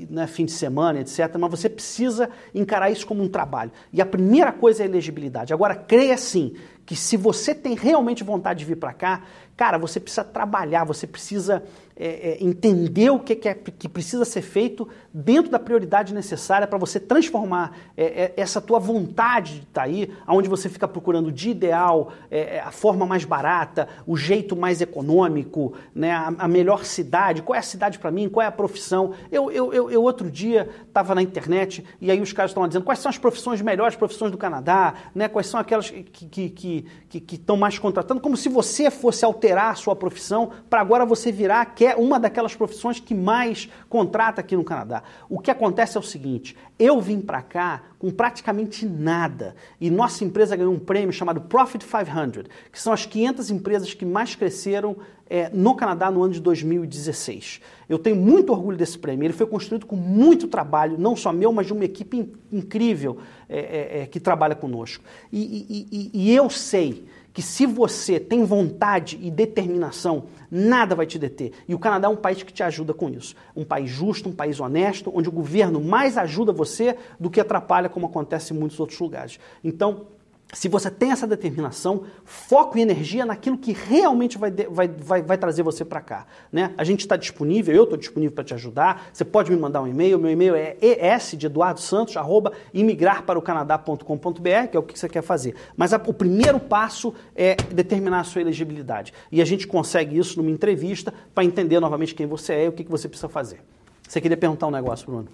né, 0.08 0.26
fim 0.26 0.44
de 0.44 0.52
semana, 0.52 1.00
etc., 1.00 1.37
mas 1.38 1.50
você 1.50 1.69
precisa 1.69 2.31
encarar 2.54 2.90
isso 2.90 3.06
como 3.06 3.22
um 3.22 3.28
trabalho. 3.28 3.70
E 3.92 4.00
a 4.00 4.06
primeira 4.06 4.52
coisa 4.52 4.82
é 4.82 4.87
a 4.87 4.88
elegibilidade. 4.88 5.52
Agora, 5.52 5.75
creia 5.75 6.16
sim 6.16 6.54
que 6.84 6.94
se 6.94 7.16
você 7.16 7.54
tem 7.54 7.75
realmente 7.75 8.22
vontade 8.22 8.60
de 8.60 8.64
vir 8.64 8.76
para 8.76 8.92
cá, 8.92 9.25
cara, 9.56 9.79
você 9.79 9.99
precisa 9.99 10.23
trabalhar, 10.23 10.85
você 10.85 11.06
precisa 11.06 11.62
é, 11.99 12.32
é, 12.32 12.44
entender 12.44 13.08
o 13.08 13.19
que, 13.19 13.35
que, 13.35 13.49
é, 13.49 13.55
que 13.55 13.88
precisa 13.88 14.23
ser 14.26 14.43
feito 14.43 14.87
dentro 15.14 15.50
da 15.50 15.58
prioridade 15.58 16.12
necessária 16.12 16.67
para 16.67 16.76
você 16.76 17.00
transformar 17.00 17.75
é, 17.97 18.05
é, 18.05 18.32
essa 18.37 18.61
tua 18.61 18.79
vontade 18.79 19.55
de 19.55 19.61
estar 19.61 19.81
tá 19.81 19.87
aí, 19.87 20.12
aonde 20.26 20.47
você 20.47 20.69
fica 20.69 20.87
procurando 20.87 21.32
de 21.32 21.49
ideal 21.49 22.12
é, 22.31 22.61
a 22.61 22.70
forma 22.70 23.06
mais 23.06 23.25
barata, 23.25 23.88
o 24.06 24.14
jeito 24.14 24.55
mais 24.55 24.82
econômico, 24.82 25.73
né, 25.94 26.12
a, 26.12 26.35
a 26.38 26.49
melhor 26.49 26.85
cidade, 26.85 27.41
qual 27.41 27.56
é 27.56 27.61
a 27.61 27.62
cidade 27.62 27.99
para 27.99 28.11
mim, 28.11 28.29
qual 28.29 28.44
é 28.44 28.47
a 28.47 28.52
profissão. 28.52 29.14
Eu, 29.32 29.50
eu, 29.50 29.73
eu, 29.73 29.91
eu 29.91 30.02
outro 30.02 30.31
dia 30.31 30.69
estava 30.87 31.14
na 31.14 31.23
internet 31.23 31.82
e 31.99 32.11
aí 32.11 32.20
os 32.20 32.32
caras 32.32 32.50
estão 32.50 32.69
dizendo 32.69 32.85
quais 32.85 32.99
são 32.99 33.09
as 33.09 33.17
profissões 33.17 33.62
melhores 33.62 33.97
profissões 33.97 34.31
do 34.31 34.37
Canadá, 34.37 34.93
né, 35.14 35.29
quais 35.29 35.47
são 35.47 35.59
aquelas 35.59 35.88
que 35.88 36.00
estão 36.00 36.29
que, 36.29 36.50
que, 36.50 37.20
que, 37.20 37.38
que 37.38 37.52
mais 37.56 37.79
contratando, 37.79 38.20
como 38.20 38.37
se 38.37 38.50
você 38.50 38.91
fosse 38.91 39.25
alterar 39.25 39.45
a 39.52 39.75
sua 39.75 39.94
profissão 39.94 40.50
para 40.69 40.81
agora 40.81 41.04
você 41.04 41.31
virar 41.31 41.64
que 41.66 41.87
é 41.87 41.96
uma 41.96 42.19
daquelas 42.19 42.54
profissões 42.54 42.98
que 43.00 43.14
mais 43.14 43.69
contrata 43.88 44.40
aqui 44.40 44.56
no 44.56 44.64
Canadá. 44.64 45.02
O 45.28 45.38
que 45.38 45.50
acontece 45.50 45.96
é 45.96 46.00
o 46.00 46.02
seguinte, 46.02 46.56
eu 46.78 47.00
vim 47.00 47.20
para 47.20 47.43
cá 47.43 47.82
com 47.98 48.10
praticamente 48.10 48.87
nada 48.87 49.54
e 49.81 49.90
nossa 49.90 50.25
empresa 50.25 50.56
ganhou 50.56 50.72
um 50.72 50.78
prêmio 50.78 51.12
chamado 51.12 51.40
Profit 51.40 51.84
500, 51.84 52.44
que 52.71 52.80
são 52.80 52.92
as 52.92 53.06
500 53.06 53.50
empresas 53.50 53.94
que 53.94 54.04
mais 54.04 54.35
cresceram 54.35 54.97
é, 55.28 55.50
no 55.50 55.75
Canadá 55.75 56.11
no 56.11 56.23
ano 56.23 56.32
de 56.32 56.40
2016. 56.40 57.61
Eu 57.88 57.99
tenho 57.99 58.16
muito 58.16 58.52
orgulho 58.52 58.76
desse 58.76 58.99
prêmio. 58.99 59.26
Ele 59.26 59.32
foi 59.32 59.47
construído 59.47 59.87
com 59.87 59.97
muito 59.97 60.47
trabalho, 60.47 60.97
não 60.99 61.16
só 61.16 61.32
meu, 61.32 61.52
mas 61.52 61.66
de 61.66 61.73
uma 61.73 61.85
equipe 61.85 62.32
incrível 62.52 63.18
é, 63.49 63.59
é, 63.59 64.02
é, 64.02 64.06
que 64.06 64.21
trabalha 64.21 64.54
conosco. 64.54 65.04
E, 65.32 65.40
e, 65.40 65.88
e, 65.90 66.11
e 66.12 66.35
eu 66.35 66.49
sei 66.49 67.06
que 67.37 67.43
se 67.43 67.66
você 67.66 68.19
tem 68.19 68.47
vontade 68.47 69.19
e 69.21 69.31
determinação, 69.31 70.25
nada 70.50 70.95
vai 70.95 71.05
te 71.05 71.19
deter. 71.19 71.52
E 71.69 71.75
o 71.75 71.78
Canadá 71.78 72.09
é 72.09 72.11
um 72.11 72.16
país 72.16 72.43
que 72.43 72.50
te 72.50 72.62
ajuda 72.62 72.95
com 72.95 73.11
isso. 73.11 73.35
Um 73.55 73.62
país 73.62 73.90
justo, 73.90 74.31
um 74.31 74.33
país 74.33 74.59
honesto, 74.59 75.12
onde 75.14 75.28
o 75.28 75.33
governo 75.33 75.78
mais 75.78 76.16
ajuda 76.16 76.50
você 76.50 76.97
do 77.21 77.28
que 77.28 77.38
atrapalha, 77.38 77.90
como 77.90 78.07
acontece 78.07 78.55
em 78.55 78.57
muitos 78.57 78.81
outros 78.81 78.99
lugares. 78.99 79.38
Então, 79.62 80.07
se 80.53 80.69
você 80.69 80.88
tem 80.91 81.11
essa 81.11 81.26
determinação, 81.26 82.05
foco 82.25 82.79
e 82.79 82.81
energia 82.81 83.26
naquilo 83.26 83.59
que 83.59 83.73
realmente 83.73 84.38
vai, 84.38 84.50
vai, 84.50 84.87
vai, 84.87 85.21
vai 85.23 85.37
trazer 85.37 85.65
você 85.65 85.85
para 85.85 86.00
cá. 86.00 86.25
Né? 86.53 86.73
A 86.79 86.85
gente 86.85 87.00
está 87.00 87.17
disponível, 87.17 87.75
eu 87.75 87.83
estou 87.83 87.99
disponível 87.99 88.33
para 88.33 88.45
te 88.45 88.55
ajudar. 88.55 89.09
Você 89.12 89.25
pode 89.25 89.50
me 89.50 89.57
mandar 89.57 89.83
um 89.83 89.88
e-mail. 89.88 90.21
Meu 90.21 90.31
e-mail 90.31 90.55
é 90.55 90.76
es 90.81 91.35
de 91.37 91.47
Eduardo 91.47 91.81
Santos, 91.81 92.17
arroba 92.17 92.53
imigrarparaocanadá.com.br, 92.73 94.69
que 94.71 94.76
é 94.76 94.81
o 94.81 94.85
que 94.85 94.97
você 94.97 95.09
quer 95.09 95.23
fazer. 95.23 95.57
Mas 95.76 95.93
a, 95.93 95.97
o 95.97 96.15
primeiro 96.15 96.61
passo 96.61 97.12
é 97.35 97.57
determinar 97.57 98.21
a 98.21 98.25
sua 98.25 98.41
elegibilidade. 98.41 99.12
E 99.33 99.43
a 99.43 99.45
gente 99.45 99.67
consegue 99.67 100.17
isso 100.17 100.41
numa 100.41 100.50
entrevista 100.50 101.12
para 101.35 101.45
entender 101.45 101.81
novamente 101.81 102.15
quem 102.15 102.26
você 102.26 102.53
é 102.53 102.65
e 102.67 102.69
o 102.69 102.73
que, 102.73 102.85
que 102.85 102.91
você 102.91 103.09
precisa 103.09 103.29
fazer. 103.29 103.61
Você 104.07 104.21
queria 104.21 104.37
perguntar 104.37 104.69
um 104.69 104.71
negócio, 104.71 105.07
Bruno? 105.07 105.26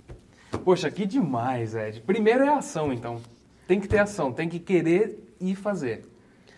Poxa, 0.65 0.91
que 0.91 1.05
demais, 1.05 1.75
Ed. 1.75 2.01
Primeiro 2.01 2.45
é 2.45 2.49
a 2.49 2.57
ação, 2.57 2.93
então. 2.93 3.21
Tem 3.67 3.81
que 3.81 3.89
ter 3.89 3.99
ação, 3.99 4.33
tem 4.33 4.49
que 4.49 4.59
querer 4.59 5.23
e 5.41 5.55
fazer. 5.55 6.05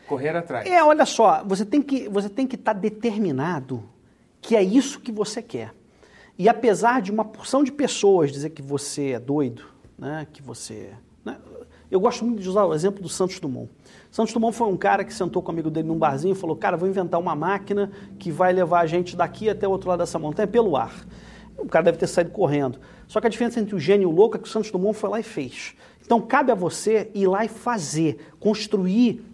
Correr 0.07 0.37
atrás. 0.37 0.67
É, 0.67 0.83
olha 0.83 1.07
só, 1.07 1.43
você 1.45 1.65
tem 1.65 1.81
que 1.81 2.09
você 2.09 2.29
tem 2.29 2.47
que 2.47 2.57
estar 2.57 2.75
tá 2.75 2.81
determinado 2.81 3.83
que 4.41 4.55
é 4.55 4.63
isso 4.63 5.01
que 5.01 5.11
você 5.11 5.41
quer. 5.41 5.73
E 6.39 6.49
apesar 6.49 7.01
de 7.01 7.11
uma 7.11 7.25
porção 7.25 7.65
de 7.65 7.73
pessoas 7.73 8.31
dizer 8.31 8.51
que 8.51 8.61
você 8.61 9.13
é 9.13 9.21
doido, 9.21 9.65
né, 9.97 10.27
que 10.31 10.43
você, 10.43 10.91
né, 11.25 11.39
eu 11.91 11.99
gosto 12.01 12.25
muito 12.25 12.43
de 12.43 12.49
usar 12.49 12.65
o 12.65 12.75
exemplo 12.75 13.01
do 13.01 13.09
Santos 13.09 13.39
Dumont. 13.39 13.71
Santos 14.11 14.35
Dumont 14.35 14.55
foi 14.55 14.69
um 14.69 14.77
cara 14.77 15.05
que 15.05 15.15
sentou 15.15 15.41
com 15.41 15.51
um 15.51 15.55
amigo 15.55 15.71
dele 15.71 15.89
num 15.89 15.99
barzinho 15.99 16.33
e 16.33 16.37
falou: 16.37 16.57
"Cara, 16.57 16.77
vou 16.77 16.89
inventar 16.89 17.19
uma 17.19 17.35
máquina 17.35 17.91
que 18.19 18.31
vai 18.31 18.53
levar 18.53 18.81
a 18.81 18.87
gente 18.87 19.17
daqui 19.17 19.49
até 19.49 19.67
o 19.67 19.71
outro 19.71 19.89
lado 19.89 20.01
dessa 20.01 20.19
montanha 20.19 20.47
pelo 20.47 20.77
ar". 20.77 21.07
O 21.59 21.69
cara 21.69 21.85
deve 21.85 21.99
ter 21.99 22.07
saído 22.07 22.31
correndo. 22.31 22.79
Só 23.07 23.21
que 23.21 23.27
a 23.27 23.31
diferença 23.31 23.61
entre 23.61 23.75
o 23.75 23.79
gênio 23.79 24.09
e 24.09 24.13
o 24.13 24.15
louco 24.15 24.37
é 24.37 24.41
que 24.41 24.47
o 24.47 24.51
Santos 24.51 24.71
Dumont 24.71 24.99
foi 24.99 25.11
lá 25.11 25.21
e 25.21 25.23
fez. 25.23 25.75
Então 26.05 26.21
cabe 26.21 26.53
a 26.53 26.55
você 26.55 27.11
ir 27.15 27.27
lá 27.27 27.45
e 27.45 27.49
fazer, 27.49 28.19
construir 28.39 29.25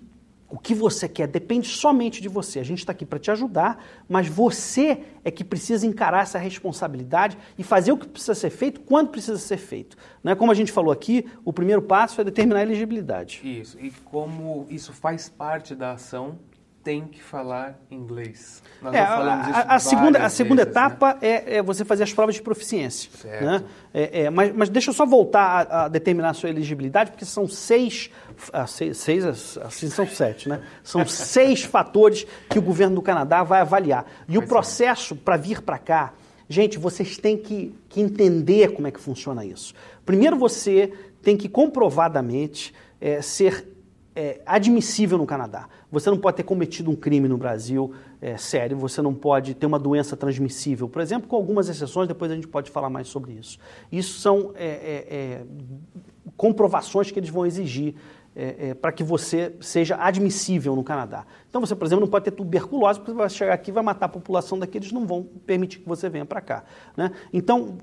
o 0.51 0.59
que 0.59 0.75
você 0.75 1.09
quer 1.09 1.29
depende 1.29 1.69
somente 1.69 2.21
de 2.21 2.29
você. 2.29 2.59
A 2.59 2.65
gente 2.65 2.81
está 2.81 2.91
aqui 2.91 3.07
para 3.07 3.19
te 3.19 3.31
ajudar, 3.31 3.83
mas 4.09 4.27
você 4.27 4.99
é 5.25 5.31
que 5.31 5.45
precisa 5.45 5.87
encarar 5.87 6.23
essa 6.23 6.39
responsabilidade 6.39 7.39
e 7.57 7.63
fazer 7.63 7.93
o 7.93 7.97
que 7.97 8.09
precisa 8.09 8.35
ser 8.35 8.51
feito 8.51 8.81
quando 8.81 9.11
precisa 9.11 9.39
ser 9.39 9.59
feito. 9.59 9.97
Não 10.25 10.33
é 10.33 10.35
como 10.35 10.51
a 10.51 10.55
gente 10.55 10.73
falou 10.73 10.93
aqui, 10.93 11.25
o 11.45 11.53
primeiro 11.53 11.81
passo 11.81 12.21
é 12.21 12.25
determinar 12.25 12.61
a 12.61 12.63
elegibilidade. 12.63 13.41
Isso. 13.45 13.79
E 13.81 13.93
como 14.05 14.67
isso 14.69 14.93
faz 14.93 15.29
parte 15.29 15.75
da 15.75 15.93
ação, 15.93 16.37
tem 16.83 17.07
que 17.07 17.23
falar 17.23 17.79
inglês. 17.91 18.63
Nós 18.81 18.95
é, 18.95 19.01
a, 19.01 19.75
a 19.75 19.79
segunda, 19.79 20.25
a 20.25 20.31
segunda 20.31 20.65
vezes, 20.65 20.75
né? 20.75 20.81
etapa 20.81 21.13
né? 21.15 21.19
é, 21.21 21.57
é, 21.57 21.63
você 21.63 21.85
fazer 21.85 22.05
as 22.05 22.13
provas 22.13 22.35
de 22.35 22.43
proficiência. 22.43 23.11
Certo. 23.15 23.45
Né? 23.45 23.65
É, 23.93 24.23
é, 24.23 24.31
mas, 24.31 24.55
mas 24.55 24.69
deixa 24.71 24.91
eu 24.91 24.95
só 24.95 25.05
voltar 25.05 25.43
a, 25.43 25.85
a, 25.85 25.89
determinar 25.89 26.31
a 26.31 26.35
sua 26.35 26.49
elegibilidade, 26.49 27.11
porque 27.11 27.27
são 27.27 27.47
seis, 27.47 28.11
ah, 28.53 28.67
seis, 28.67 28.97
seis, 28.97 29.25
assim 29.59 29.91
são 29.91 30.07
sete, 30.07 30.49
né? 30.49 30.63
São 30.83 31.05
seis 31.07 31.63
fatores 31.63 32.27
que 32.49 32.59
o 32.59 32.63
governo 32.63 32.95
do 32.95 33.03
Canadá 33.03 33.43
vai 33.43 33.61
avaliar. 33.61 34.07
E 34.27 34.39
o 34.39 34.47
processo 34.47 35.15
para 35.15 35.37
vir 35.37 35.61
para 35.61 35.79
cá, 35.79 36.15
gente, 36.49 36.79
vocês 36.79 37.19
têm 37.19 37.37
que, 37.37 37.75
que 37.91 38.01
entender 38.01 38.73
como 38.73 38.89
é 38.89 38.91
que 38.91 39.01
funciona 39.01 39.45
isso. 39.45 39.75
Primeiro 40.07 40.39
você 40.39 40.93
tem 41.23 41.37
que 41.37 41.49
comprovadamente 41.49 42.73
é, 42.99 43.21
ser 43.21 43.69
é, 44.15 44.41
admissível 44.47 45.19
no 45.19 45.27
Canadá. 45.27 45.69
Você 45.91 46.09
não 46.11 46.19
pode 46.19 46.37
ter 46.37 46.43
cometido 46.43 46.91
um 46.91 46.97
crime 46.97 47.29
no 47.29 47.37
Brasil 47.37 47.93
é, 48.21 48.37
sério, 48.37 48.77
você 48.77 49.03
não 49.03 49.15
pode 49.15 49.55
ter 49.55 49.67
uma 49.67 49.79
doença 49.79 50.17
transmissível, 50.17 50.89
por 50.89 51.03
exemplo, 51.03 51.29
com 51.29 51.37
algumas 51.37 51.69
exceções, 51.69 52.07
depois 52.07 52.31
a 52.31 52.35
gente 52.35 52.47
pode 52.47 52.71
falar 52.71 52.89
mais 52.89 53.09
sobre 53.09 53.33
isso. 53.33 53.59
Isso 53.91 54.21
são 54.21 54.53
é, 54.55 54.67
é, 54.67 55.15
é 55.15 55.43
comprovações 56.37 57.11
que 57.11 57.19
eles 57.19 57.31
vão 57.31 57.45
exigir 57.45 57.95
é, 58.35 58.75
para 58.75 58.93
que 58.93 59.03
você 59.03 59.55
seja 59.61 59.97
admissível 59.97 60.77
no 60.77 60.85
Canadá. 60.85 61.27
Então 61.49 61.61
você, 61.61 61.75
por 61.75 61.85
exemplo, 61.85 62.03
não 62.05 62.11
pode 62.11 62.25
ter 62.25 62.31
tuberculose, 62.31 62.99
porque 62.99 63.13
você 63.13 63.19
vai 63.19 63.29
chegar 63.29 63.55
aqui 63.55 63.71
e 63.71 63.75
vai 63.75 63.83
matar 63.83 64.07
a 64.07 64.09
população 64.09 64.59
daqui, 64.59 64.79
eles 64.79 64.93
não 64.93 65.07
vão 65.07 65.25
permitir 65.45 65.81
que 65.81 65.89
você 65.89 66.09
venha 66.09 66.25
para 66.25 66.41
cá. 66.41 66.65
Né? 66.97 67.11
Então, 67.33 67.79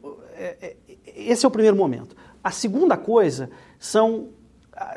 esse 1.05 1.45
é 1.45 1.47
o 1.47 1.51
primeiro 1.51 1.75
momento. 1.75 2.15
A 2.43 2.51
segunda 2.51 2.95
coisa 2.95 3.49
são 3.77 4.29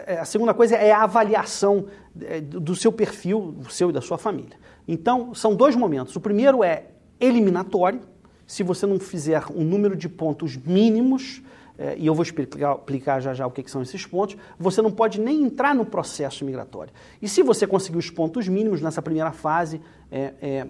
é, 0.06 0.18
a 0.18 0.24
segunda 0.26 0.52
coisa 0.52 0.76
é 0.76 0.92
a 0.92 1.04
avaliação 1.04 1.86
é, 1.86 1.99
do 2.44 2.74
seu 2.74 2.90
perfil, 2.90 3.52
do 3.52 3.70
seu 3.70 3.90
e 3.90 3.92
da 3.92 4.00
sua 4.00 4.18
família. 4.18 4.56
Então, 4.86 5.34
são 5.34 5.54
dois 5.54 5.76
momentos. 5.76 6.14
O 6.16 6.20
primeiro 6.20 6.64
é 6.64 6.86
eliminatório, 7.20 8.00
se 8.46 8.62
você 8.62 8.86
não 8.86 8.98
fizer 8.98 9.44
um 9.54 9.62
número 9.62 9.94
de 9.94 10.08
pontos 10.08 10.56
mínimos, 10.56 11.42
é, 11.78 11.96
e 11.96 12.06
eu 12.06 12.14
vou 12.14 12.22
explicar, 12.22 12.76
explicar 12.76 13.20
já 13.20 13.32
já 13.32 13.46
o 13.46 13.50
que, 13.50 13.70
são 13.70 13.80
esses 13.80 14.04
pontos, 14.04 14.36
você 14.58 14.82
não 14.82 14.90
pode 14.90 15.20
nem 15.20 15.42
entrar 15.42 15.74
no 15.74 15.86
processo 15.86 16.44
migratório. 16.44 16.92
E 17.22 17.28
se 17.28 17.42
você 17.42 17.66
conseguir 17.66 17.96
os 17.96 18.10
pontos 18.10 18.48
mínimos 18.48 18.82
nessa 18.82 19.00
primeira 19.00 19.32
fase, 19.32 19.80
é, 20.10 20.34
é, 20.42 20.66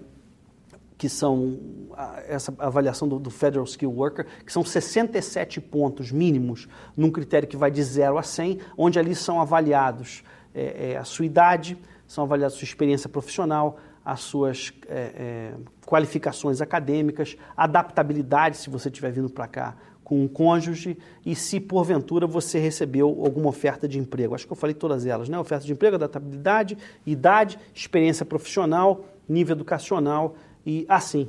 que 0.96 1.08
são 1.08 1.58
essa 2.28 2.54
avaliação 2.58 3.08
do, 3.08 3.18
do, 3.18 3.30
Federal 3.30 3.64
Skill 3.64 3.90
Worker, 3.90 4.26
que 4.44 4.52
são 4.52 4.62
67 4.62 5.58
pontos 5.58 6.12
mínimos 6.12 6.68
num 6.94 7.10
critério 7.10 7.48
que 7.48 7.56
vai 7.56 7.70
de 7.70 7.82
0 7.82 8.18
a 8.18 8.22
100, 8.22 8.58
onde 8.76 8.98
ali 8.98 9.14
são 9.14 9.40
avaliados 9.40 10.22
é, 10.54 10.92
é, 10.92 10.96
a 10.96 11.04
sua 11.04 11.26
idade, 11.26 11.76
são 12.06 12.24
avaliados 12.24 12.56
a 12.56 12.58
sua 12.58 12.66
experiência 12.66 13.08
profissional, 13.08 13.78
as 14.04 14.20
suas 14.20 14.72
é, 14.88 15.12
é 15.14 15.54
qualificações 15.86 16.60
acadêmicas, 16.60 17.36
adaptabilidade, 17.56 18.56
se 18.56 18.70
você 18.70 18.88
estiver 18.88 19.12
vindo 19.12 19.28
para 19.28 19.46
cá 19.46 19.76
com 20.02 20.24
um 20.24 20.26
cônjuge, 20.26 20.98
e 21.24 21.36
se 21.36 21.60
porventura 21.60 22.26
você 22.26 22.58
recebeu 22.58 23.06
alguma 23.24 23.48
oferta 23.48 23.86
de 23.86 23.96
emprego. 23.96 24.34
Acho 24.34 24.44
que 24.44 24.52
eu 24.52 24.56
falei 24.56 24.74
todas 24.74 25.06
elas, 25.06 25.28
né? 25.28 25.38
Oferta 25.38 25.64
de 25.64 25.72
emprego, 25.72 25.94
adaptabilidade, 25.94 26.76
idade, 27.06 27.56
experiência 27.72 28.26
profissional, 28.26 29.04
nível 29.28 29.54
educacional 29.54 30.34
e 30.66 30.84
assim 30.88 31.28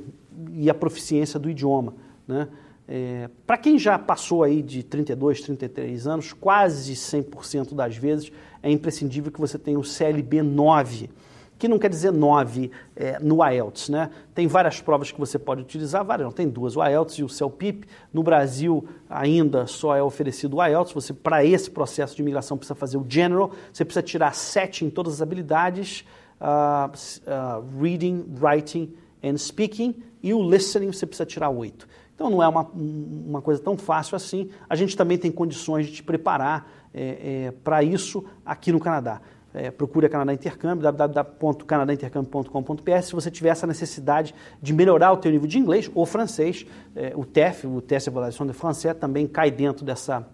e 0.52 0.68
a 0.68 0.74
proficiência 0.74 1.38
do 1.38 1.48
idioma, 1.48 1.94
né? 2.26 2.48
É, 2.88 3.30
Para 3.46 3.56
quem 3.56 3.78
já 3.78 3.98
passou 3.98 4.42
aí 4.42 4.62
de 4.62 4.82
32, 4.82 5.40
33 5.40 6.06
anos, 6.06 6.32
quase 6.32 6.94
100% 6.94 7.74
das 7.74 7.96
vezes 7.96 8.32
é 8.62 8.70
imprescindível 8.70 9.30
que 9.30 9.40
você 9.40 9.58
tenha 9.58 9.78
o 9.78 9.84
CLB 9.84 10.42
9, 10.42 11.10
que 11.58 11.68
não 11.68 11.78
quer 11.78 11.88
dizer 11.88 12.12
9 12.12 12.70
é, 12.96 13.18
no 13.20 13.38
IELTS. 13.48 13.88
Né? 13.88 14.10
Tem 14.34 14.46
várias 14.46 14.80
provas 14.80 15.12
que 15.12 15.18
você 15.18 15.38
pode 15.38 15.62
utilizar, 15.62 16.04
várias, 16.04 16.26
não, 16.26 16.32
tem 16.32 16.48
duas, 16.48 16.76
o 16.76 16.84
IELTS 16.84 17.14
e 17.18 17.24
o 17.24 17.28
CELPIP. 17.28 17.86
No 18.12 18.22
Brasil 18.22 18.84
ainda 19.08 19.66
só 19.66 19.94
é 19.94 20.02
oferecido 20.02 20.56
o 20.56 20.66
IELTS, 20.66 20.92
você 20.92 21.12
para 21.12 21.44
esse 21.44 21.70
processo 21.70 22.16
de 22.16 22.22
imigração 22.22 22.56
precisa 22.56 22.74
fazer 22.74 22.98
o 22.98 23.06
General, 23.08 23.52
você 23.72 23.84
precisa 23.84 24.02
tirar 24.02 24.34
7 24.34 24.84
em 24.84 24.90
todas 24.90 25.14
as 25.14 25.22
habilidades, 25.22 26.04
uh, 26.40 26.90
uh, 26.90 27.80
Reading, 27.80 28.24
Writing 28.40 28.92
and 29.22 29.36
speaking, 29.38 30.02
e 30.20 30.34
o 30.34 30.42
listening 30.42 30.92
você 30.92 31.06
precisa 31.06 31.26
tirar 31.26 31.50
oito. 31.50 31.86
Então 32.22 32.30
não 32.30 32.40
é 32.40 32.46
uma, 32.46 32.62
uma 32.62 33.42
coisa 33.42 33.60
tão 33.60 33.76
fácil 33.76 34.14
assim. 34.14 34.48
A 34.70 34.76
gente 34.76 34.96
também 34.96 35.18
tem 35.18 35.32
condições 35.32 35.86
de 35.86 35.94
te 35.94 36.04
preparar 36.04 36.70
é, 36.94 37.46
é, 37.46 37.50
para 37.50 37.82
isso 37.82 38.24
aqui 38.46 38.70
no 38.70 38.78
Canadá. 38.78 39.20
É, 39.52 39.72
procure 39.72 40.06
a 40.06 40.08
Canadá 40.08 40.32
Intercâmbio, 40.32 40.84
www.canadaintercâmbio.com.br 40.84 43.02
se 43.02 43.12
você 43.12 43.28
tiver 43.28 43.48
essa 43.48 43.66
necessidade 43.66 44.32
de 44.62 44.72
melhorar 44.72 45.10
o 45.12 45.16
teu 45.16 45.32
nível 45.32 45.48
de 45.48 45.58
inglês 45.58 45.90
ou 45.96 46.06
francês. 46.06 46.64
É, 46.94 47.12
o 47.16 47.24
TEF, 47.24 47.66
o 47.66 47.80
Teste 47.80 48.08
de 48.08 48.14
Evaluação 48.14 48.46
de 48.46 48.52
Français, 48.52 48.96
também 48.96 49.26
cai 49.26 49.50
dentro 49.50 49.84
dessa, 49.84 50.24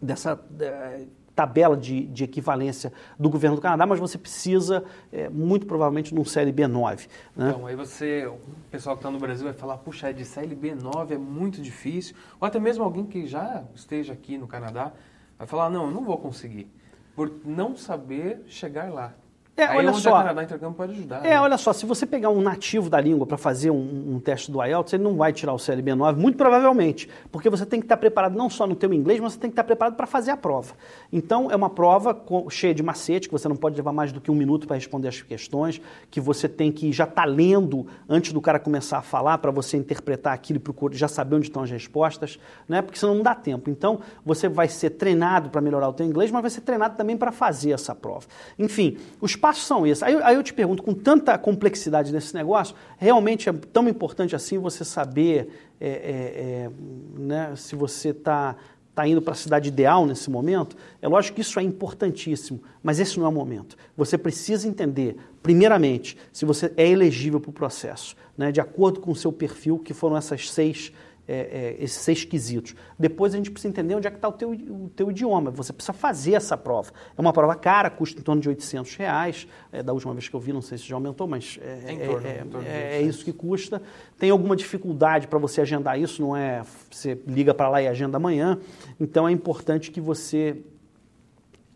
dessa 0.00 0.38
é, 0.60 1.06
tabela 1.40 1.74
de, 1.74 2.06
de 2.06 2.24
equivalência 2.24 2.92
do 3.18 3.30
governo 3.30 3.56
do 3.56 3.62
Canadá, 3.62 3.86
mas 3.86 3.98
você 3.98 4.18
precisa, 4.18 4.84
é, 5.10 5.28
muito 5.30 5.64
provavelmente, 5.64 6.14
num 6.14 6.24
CLB 6.24 6.66
9. 6.66 7.08
Né? 7.34 7.48
Então, 7.48 7.66
aí 7.66 7.74
você, 7.74 8.26
o 8.26 8.38
pessoal 8.70 8.94
que 8.94 9.00
está 9.00 9.10
no 9.10 9.18
Brasil 9.18 9.44
vai 9.44 9.54
falar, 9.54 9.78
puxa, 9.78 10.10
é 10.10 10.12
de 10.12 10.24
CLB 10.24 10.74
9 10.74 11.14
é 11.14 11.18
muito 11.18 11.62
difícil. 11.62 12.14
Ou 12.38 12.46
até 12.46 12.58
mesmo 12.58 12.84
alguém 12.84 13.06
que 13.06 13.26
já 13.26 13.64
esteja 13.74 14.12
aqui 14.12 14.36
no 14.36 14.46
Canadá 14.46 14.92
vai 15.38 15.46
falar, 15.46 15.70
não, 15.70 15.86
eu 15.86 15.90
não 15.90 16.04
vou 16.04 16.18
conseguir, 16.18 16.70
por 17.16 17.32
não 17.42 17.74
saber 17.74 18.42
chegar 18.46 18.92
lá. 18.92 19.14
É, 19.60 19.66
Aí 19.66 19.76
olha 19.76 19.90
onde 19.90 20.00
só. 20.00 20.16
a 20.16 20.42
Intercâmbio 20.42 20.74
pode 20.74 20.92
ajudar. 20.92 21.18
É, 21.18 21.30
né? 21.30 21.40
olha 21.40 21.58
só, 21.58 21.70
se 21.74 21.84
você 21.84 22.06
pegar 22.06 22.30
um 22.30 22.40
nativo 22.40 22.88
da 22.88 22.98
língua 22.98 23.26
para 23.26 23.36
fazer 23.36 23.70
um, 23.70 24.14
um, 24.14 24.18
teste 24.18 24.50
do 24.50 24.64
IELTS, 24.64 24.94
ele 24.94 25.02
não 25.02 25.16
vai 25.16 25.34
tirar 25.34 25.52
o 25.52 25.56
CLB9, 25.56 26.16
muito 26.16 26.38
provavelmente, 26.38 27.10
porque 27.30 27.50
você 27.50 27.66
tem 27.66 27.78
que 27.78 27.84
estar 27.84 27.98
preparado 27.98 28.34
não 28.34 28.48
só 28.48 28.66
no 28.66 28.74
teu 28.74 28.90
inglês, 28.94 29.20
mas 29.20 29.34
você 29.34 29.38
tem 29.38 29.50
que 29.50 29.52
estar 29.52 29.64
preparado 29.64 29.96
para 29.96 30.06
fazer 30.06 30.30
a 30.30 30.36
prova. 30.36 30.72
Então, 31.12 31.50
é 31.50 31.56
uma 31.56 31.68
prova 31.68 32.14
com, 32.14 32.48
cheia 32.48 32.74
de 32.74 32.82
macete, 32.82 33.28
que 33.28 33.32
você 33.32 33.48
não 33.48 33.56
pode 33.56 33.76
levar 33.76 33.92
mais 33.92 34.12
do 34.12 34.20
que 34.20 34.30
um 34.30 34.34
minuto 34.34 34.66
para 34.66 34.76
responder 34.76 35.08
as 35.08 35.20
questões, 35.20 35.78
que 36.10 36.22
você 36.22 36.48
tem 36.48 36.72
que 36.72 36.90
já 36.90 37.04
estar 37.04 37.22
tá 37.22 37.28
lendo 37.28 37.86
antes 38.08 38.32
do 38.32 38.40
cara 38.40 38.58
começar 38.58 38.96
a 38.96 39.02
falar, 39.02 39.36
para 39.38 39.50
você 39.50 39.76
interpretar 39.76 40.32
aquilo 40.32 40.56
e 40.56 40.60
procurar, 40.60 40.94
já 40.94 41.06
saber 41.06 41.36
onde 41.36 41.48
estão 41.48 41.62
as 41.62 41.70
respostas, 41.70 42.38
né? 42.66 42.80
porque 42.80 42.98
senão 42.98 43.14
não 43.14 43.22
dá 43.22 43.34
tempo. 43.34 43.68
Então, 43.68 44.00
você 44.24 44.48
vai 44.48 44.68
ser 44.68 44.90
treinado 44.90 45.50
para 45.50 45.60
melhorar 45.60 45.88
o 45.88 45.92
teu 45.92 46.06
inglês, 46.06 46.30
mas 46.30 46.40
vai 46.40 46.50
ser 46.50 46.62
treinado 46.62 46.96
também 46.96 47.14
para 47.14 47.30
fazer 47.30 47.72
essa 47.72 47.94
prova. 47.94 48.26
Enfim, 48.58 48.96
os 49.20 49.36
passos 49.50 49.66
são 49.66 49.84
esses. 49.86 50.02
Aí, 50.02 50.14
aí 50.22 50.36
eu 50.36 50.42
te 50.42 50.54
pergunto, 50.54 50.82
com 50.82 50.94
tanta 50.94 51.36
complexidade 51.36 52.12
nesse 52.12 52.34
negócio, 52.34 52.74
realmente 52.96 53.48
é 53.48 53.52
tão 53.52 53.88
importante 53.88 54.36
assim 54.36 54.58
você 54.58 54.84
saber 54.84 55.48
é, 55.80 55.88
é, 55.88 55.92
é, 55.92 56.70
né, 57.18 57.52
se 57.56 57.74
você 57.74 58.10
está 58.10 58.54
tá 58.94 59.08
indo 59.08 59.20
para 59.20 59.32
a 59.32 59.36
cidade 59.36 59.68
ideal 59.68 60.06
nesse 60.06 60.30
momento? 60.30 60.76
É 61.02 61.08
lógico 61.08 61.36
que 61.36 61.40
isso 61.40 61.58
é 61.58 61.62
importantíssimo, 61.62 62.62
mas 62.80 63.00
esse 63.00 63.18
não 63.18 63.26
é 63.26 63.28
o 63.28 63.32
momento. 63.32 63.76
Você 63.96 64.16
precisa 64.16 64.68
entender, 64.68 65.16
primeiramente, 65.42 66.16
se 66.32 66.44
você 66.44 66.72
é 66.76 66.88
elegível 66.88 67.40
para 67.40 67.50
o 67.50 67.52
processo, 67.52 68.14
né, 68.38 68.52
de 68.52 68.60
acordo 68.60 69.00
com 69.00 69.10
o 69.10 69.16
seu 69.16 69.32
perfil, 69.32 69.78
que 69.78 69.92
foram 69.92 70.16
essas 70.16 70.50
seis 70.50 70.92
é, 71.30 71.76
é, 71.78 71.84
esses 71.84 71.98
seis 71.98 72.24
quesitos. 72.24 72.74
Depois 72.98 73.32
a 73.34 73.36
gente 73.36 73.52
precisa 73.52 73.70
entender 73.70 73.94
onde 73.94 74.08
é 74.08 74.10
que 74.10 74.16
está 74.16 74.28
o 74.28 74.32
teu, 74.32 74.50
o 74.50 74.90
teu 74.96 75.12
idioma. 75.12 75.52
Você 75.52 75.72
precisa 75.72 75.92
fazer 75.92 76.34
essa 76.34 76.56
prova. 76.56 76.90
É 77.16 77.20
uma 77.20 77.32
prova 77.32 77.54
cara, 77.54 77.88
custa 77.88 78.20
em 78.20 78.24
torno 78.24 78.42
de 78.42 78.48
800 78.48 78.96
reais. 78.96 79.46
É, 79.70 79.80
da 79.80 79.92
última 79.92 80.12
vez 80.12 80.28
que 80.28 80.34
eu 80.34 80.40
vi, 80.40 80.52
não 80.52 80.60
sei 80.60 80.76
se 80.76 80.84
já 80.84 80.96
aumentou, 80.96 81.28
mas 81.28 81.60
é, 81.62 82.06
torno, 82.06 82.26
é, 82.26 82.44
é, 82.66 82.96
é 82.96 83.02
isso 83.02 83.24
que 83.24 83.32
custa. 83.32 83.80
Tem 84.18 84.30
alguma 84.30 84.56
dificuldade 84.56 85.28
para 85.28 85.38
você 85.38 85.60
agendar 85.60 86.00
isso, 86.00 86.20
não 86.20 86.36
é 86.36 86.62
você 86.90 87.16
liga 87.26 87.54
para 87.54 87.68
lá 87.68 87.80
e 87.80 87.86
agenda 87.86 88.16
amanhã. 88.16 88.58
Então 88.98 89.28
é 89.28 89.30
importante 89.30 89.92
que 89.92 90.00
você 90.00 90.56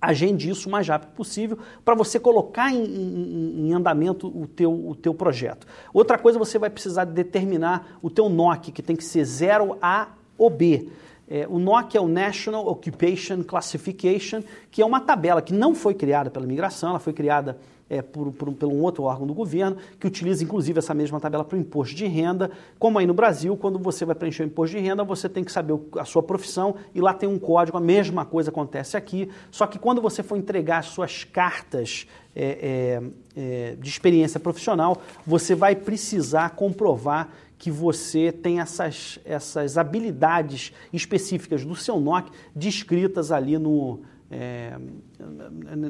agende 0.04 0.48
isso 0.50 0.68
o 0.68 0.72
mais 0.72 0.88
rápido 0.88 1.10
possível 1.10 1.58
para 1.84 1.94
você 1.94 2.18
colocar 2.18 2.72
em, 2.72 2.84
em, 2.84 3.68
em, 3.68 3.72
andamento 3.72 4.26
o 4.28 4.46
teu, 4.46 4.72
o 4.72 4.94
teu 4.94 5.14
projeto. 5.14 5.66
Outra 5.92 6.18
coisa, 6.18 6.38
você 6.38 6.58
vai 6.58 6.70
precisar 6.70 7.04
determinar 7.04 7.98
o 8.02 8.10
teu 8.10 8.28
NOC, 8.28 8.72
que 8.72 8.82
tem 8.82 8.96
que 8.96 9.04
ser 9.04 9.24
0 9.24 9.78
A 9.80 10.08
ou 10.36 10.50
B. 10.50 10.88
É, 11.28 11.46
o 11.48 11.58
NOC 11.58 11.96
é 11.96 12.00
o 12.00 12.08
National 12.08 12.66
Occupation 12.66 13.42
Classification, 13.42 14.42
que 14.70 14.82
é 14.82 14.86
uma 14.86 15.00
tabela 15.00 15.40
que 15.40 15.54
não 15.54 15.74
foi 15.74 15.94
criada 15.94 16.30
pela 16.30 16.44
imigração, 16.44 16.90
ela 16.90 16.98
foi 16.98 17.12
criada 17.12 17.58
é, 17.88 18.00
por, 18.00 18.32
por, 18.32 18.48
outro 18.64 19.04
órgão 19.04 19.26
do 19.26 19.34
governo, 19.34 19.76
que 19.98 20.06
utiliza 20.06 20.42
inclusive 20.42 20.78
essa 20.78 20.94
mesma 20.94 21.20
tabela 21.20 21.44
para 21.44 21.56
o 21.56 21.60
imposto 21.60 21.94
de 21.94 22.06
renda. 22.06 22.50
Como 22.78 22.98
aí 22.98 23.06
no 23.06 23.14
Brasil, 23.14 23.56
quando 23.56 23.78
você 23.78 24.04
vai 24.04 24.14
preencher 24.14 24.42
o 24.42 24.46
imposto 24.46 24.76
de 24.76 24.82
renda, 24.82 25.04
você 25.04 25.28
tem 25.28 25.44
que 25.44 25.52
saber 25.52 25.78
a 25.98 26.04
sua 26.04 26.22
profissão 26.22 26.76
e 26.94 27.00
lá 27.00 27.12
tem 27.12 27.28
um 27.28 27.38
código, 27.38 27.76
a 27.76 27.80
mesma 27.80 28.24
coisa 28.24 28.50
acontece 28.50 28.96
aqui. 28.96 29.28
Só 29.50 29.66
que 29.66 29.78
quando 29.78 30.00
você 30.00 30.22
for 30.22 30.36
entregar 30.36 30.78
as 30.78 30.86
suas 30.86 31.24
cartas 31.24 32.06
é, 32.34 33.00
é, 33.36 33.40
é 33.40 33.76
de 33.76 33.88
experiência 33.88 34.40
profissional, 34.40 35.00
você 35.26 35.54
vai 35.54 35.76
precisar 35.76 36.50
comprovar 36.50 37.30
que 37.56 37.70
você 37.70 38.32
tem 38.32 38.60
essas, 38.60 39.18
essas 39.24 39.78
habilidades 39.78 40.72
específicas 40.92 41.64
do 41.64 41.74
seu 41.76 42.00
NOC 42.00 42.30
descritas 42.54 43.30
ali 43.30 43.56
no, 43.56 44.00
é, 44.30 44.76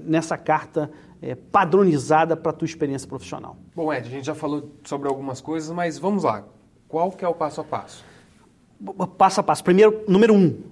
nessa 0.04 0.36
carta 0.36 0.90
é, 1.22 1.34
padronizada 1.34 2.36
para 2.36 2.50
a 2.50 2.54
tua 2.54 2.66
experiência 2.66 3.08
profissional. 3.08 3.56
Bom, 3.74 3.92
Ed, 3.92 4.06
a 4.06 4.10
gente 4.10 4.26
já 4.26 4.34
falou 4.34 4.72
sobre 4.84 5.08
algumas 5.08 5.40
coisas, 5.40 5.70
mas 5.70 5.98
vamos 5.98 6.24
lá. 6.24 6.44
Qual 6.88 7.10
que 7.10 7.24
é 7.24 7.28
o 7.28 7.34
passo 7.34 7.60
a 7.60 7.64
passo? 7.64 8.04
Passo 9.16 9.40
a 9.40 9.42
passo. 9.42 9.64
Primeiro, 9.64 10.04
número 10.06 10.34
um, 10.34 10.62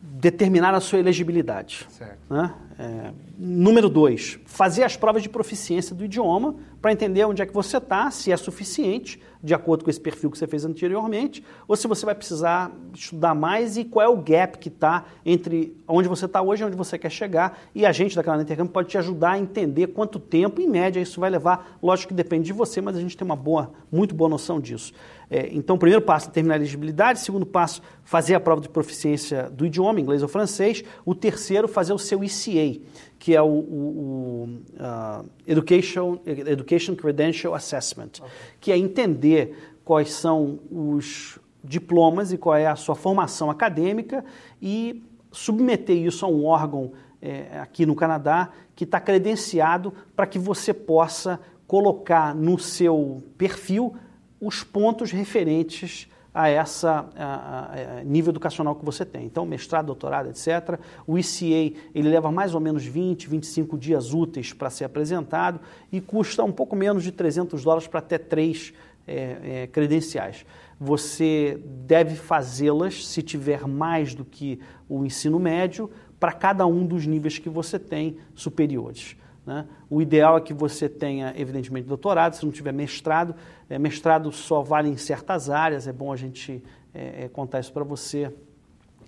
determinar 0.00 0.74
a 0.74 0.80
sua 0.80 0.98
elegibilidade. 0.98 1.86
Certo. 1.90 2.18
Né? 2.28 2.54
É, 2.78 3.12
número 3.38 3.90
dois, 3.90 4.38
fazer 4.46 4.82
as 4.82 4.96
provas 4.96 5.22
de 5.22 5.28
proficiência 5.28 5.94
do 5.94 6.04
idioma 6.04 6.54
para 6.80 6.90
entender 6.90 7.24
onde 7.26 7.42
é 7.42 7.46
que 7.46 7.52
você 7.52 7.76
está, 7.76 8.10
se 8.10 8.32
é 8.32 8.36
suficiente, 8.38 9.20
de 9.42 9.52
acordo 9.52 9.84
com 9.84 9.90
esse 9.90 10.00
perfil 10.00 10.30
que 10.30 10.38
você 10.38 10.46
fez 10.46 10.64
anteriormente, 10.64 11.44
ou 11.68 11.76
se 11.76 11.86
você 11.86 12.06
vai 12.06 12.14
precisar 12.14 12.72
estudar 12.94 13.34
mais 13.34 13.76
e 13.76 13.84
qual 13.84 14.06
é 14.06 14.08
o 14.08 14.16
gap 14.16 14.56
que 14.58 14.68
está 14.68 15.04
entre 15.24 15.76
onde 15.86 16.08
você 16.08 16.24
está 16.24 16.40
hoje 16.40 16.62
e 16.62 16.66
onde 16.66 16.76
você 16.76 16.98
quer 16.98 17.10
chegar. 17.10 17.58
E 17.74 17.84
a 17.84 17.92
gente 17.92 18.16
da 18.16 18.22
Canal 18.22 18.40
Intercâmbio 18.40 18.72
pode 18.72 18.88
te 18.88 18.96
ajudar 18.96 19.32
a 19.32 19.38
entender 19.38 19.88
quanto 19.88 20.18
tempo, 20.18 20.60
em 20.60 20.68
média, 20.68 21.00
isso 21.00 21.20
vai 21.20 21.28
levar. 21.28 21.78
Lógico 21.82 22.08
que 22.08 22.14
depende 22.14 22.46
de 22.46 22.52
você, 22.54 22.80
mas 22.80 22.96
a 22.96 23.00
gente 23.00 23.16
tem 23.16 23.26
uma 23.26 23.36
boa, 23.36 23.72
muito 23.92 24.14
boa 24.14 24.30
noção 24.30 24.58
disso. 24.58 24.94
É, 25.30 25.48
então, 25.52 25.78
primeiro 25.78 26.02
passo, 26.02 26.28
terminar 26.30 26.54
a 26.54 26.58
elegibilidade. 26.58 27.20
Segundo 27.20 27.46
passo, 27.46 27.80
fazer 28.02 28.34
a 28.34 28.40
prova 28.40 28.60
de 28.60 28.68
proficiência 28.68 29.48
do 29.48 29.64
idioma, 29.64 30.00
inglês 30.00 30.22
ou 30.22 30.28
francês. 30.28 30.82
O 31.04 31.14
terceiro, 31.14 31.68
fazer 31.68 31.92
o 31.92 31.98
seu 31.98 32.24
ECA, 32.24 32.80
que 33.16 33.36
é 33.36 33.40
o, 33.40 33.46
o, 33.46 33.48
o 33.48 34.48
uh, 34.74 35.24
Education, 35.46 36.18
Education 36.26 36.96
Credential 36.96 37.54
Assessment, 37.54 38.18
okay. 38.18 38.30
que 38.60 38.72
é 38.72 38.76
entender 38.76 39.76
quais 39.84 40.12
são 40.12 40.58
os 40.70 41.38
diplomas 41.62 42.32
e 42.32 42.38
qual 42.38 42.56
é 42.56 42.66
a 42.66 42.74
sua 42.74 42.96
formação 42.96 43.50
acadêmica 43.50 44.24
e 44.60 45.04
submeter 45.30 45.96
isso 45.96 46.24
a 46.24 46.28
um 46.28 46.44
órgão 46.44 46.92
é, 47.22 47.58
aqui 47.60 47.84
no 47.84 47.94
Canadá 47.94 48.50
que 48.74 48.84
está 48.84 48.98
credenciado 48.98 49.92
para 50.16 50.26
que 50.26 50.38
você 50.38 50.72
possa 50.72 51.38
colocar 51.66 52.34
no 52.34 52.58
seu 52.58 53.22
perfil 53.36 53.94
os 54.40 54.62
pontos 54.62 55.10
referentes 55.10 56.08
a 56.32 56.48
essa 56.48 57.08
a, 57.16 57.98
a 57.98 58.04
nível 58.04 58.30
educacional 58.30 58.76
que 58.76 58.84
você 58.84 59.04
tem. 59.04 59.24
Então, 59.24 59.44
mestrado, 59.44 59.86
doutorado, 59.86 60.28
etc. 60.28 60.78
O 61.06 61.18
ICA, 61.18 61.76
ele 61.94 62.08
leva 62.08 62.30
mais 62.30 62.54
ou 62.54 62.60
menos 62.60 62.84
20, 62.84 63.28
25 63.28 63.76
dias 63.76 64.14
úteis 64.14 64.52
para 64.52 64.70
ser 64.70 64.84
apresentado 64.84 65.60
e 65.90 66.00
custa 66.00 66.44
um 66.44 66.52
pouco 66.52 66.76
menos 66.76 67.02
de 67.02 67.10
300 67.10 67.62
dólares 67.64 67.88
para 67.88 67.98
até 67.98 68.16
três 68.16 68.72
é, 69.06 69.62
é, 69.62 69.66
credenciais. 69.66 70.46
Você 70.78 71.60
deve 71.64 72.14
fazê-las 72.14 73.06
se 73.06 73.22
tiver 73.22 73.66
mais 73.66 74.14
do 74.14 74.24
que 74.24 74.60
o 74.88 75.04
ensino 75.04 75.38
médio 75.38 75.90
para 76.18 76.32
cada 76.32 76.66
um 76.66 76.86
dos 76.86 77.06
níveis 77.06 77.38
que 77.38 77.48
você 77.48 77.78
tem 77.78 78.18
superiores. 78.34 79.16
Né? 79.44 79.66
O 79.88 80.00
ideal 80.00 80.36
é 80.36 80.40
que 80.40 80.54
você 80.54 80.88
tenha, 80.88 81.34
evidentemente, 81.36 81.88
doutorado, 81.88 82.34
se 82.34 82.44
não 82.44 82.52
tiver 82.52 82.72
mestrado. 82.72 83.34
É, 83.70 83.78
mestrado 83.78 84.32
só 84.32 84.60
vale 84.60 84.88
em 84.88 84.96
certas 84.96 85.48
áreas, 85.48 85.86
é 85.86 85.92
bom 85.92 86.12
a 86.12 86.16
gente 86.16 86.62
é, 86.92 87.24
é 87.24 87.28
contar 87.28 87.60
isso 87.60 87.72
para 87.72 87.84
você. 87.84 88.34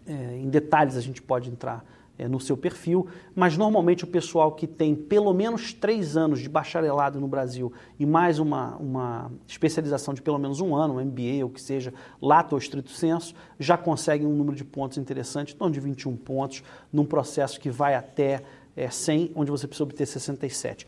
É, 0.07 0.37
em 0.37 0.49
detalhes 0.49 0.97
a 0.97 1.01
gente 1.01 1.21
pode 1.21 1.51
entrar 1.51 1.85
é, 2.19 2.29
no 2.29 2.39
seu 2.39 2.57
perfil, 2.57 3.09
mas 3.35 3.57
normalmente 3.57 4.05
o 4.05 4.07
pessoal 4.07 4.53
que 4.53 4.67
tem 4.67 4.95
pelo 4.95 5.33
menos 5.33 5.73
três 5.73 6.17
anos 6.17 6.41
de 6.41 6.49
bacharelado 6.49 7.21
no 7.21 7.27
Brasil 7.27 7.73
e 7.99 8.07
mais 8.07 8.39
uma, 8.39 8.77
uma 8.77 9.33
especialização 9.49 10.15
de 10.15 10.23
pelo 10.23 10.39
menos 10.39 10.61
um 10.61 10.75
ano, 10.77 10.99
um 10.99 11.05
MBA 11.05 11.43
ou 11.43 11.51
que 11.51 11.61
seja, 11.61 11.93
lato 12.21 12.55
ou 12.55 12.59
estrito 12.59 12.91
senso, 12.91 13.35
já 13.59 13.77
consegue 13.77 14.25
um 14.25 14.33
número 14.33 14.57
de 14.57 14.65
pontos 14.65 14.99
interessante, 14.99 15.55
então 15.55 15.71
de 15.71 15.81
21 15.81 16.17
pontos, 16.17 16.63
num 16.93 17.05
processo 17.05 17.59
que 17.59 17.71
vai 17.71 17.95
até 17.95 18.43
é, 18.77 18.89
100, 18.89 19.33
onde 19.35 19.51
você 19.51 19.67
precisa 19.67 19.85
obter 19.85 20.07
67. 20.07 20.87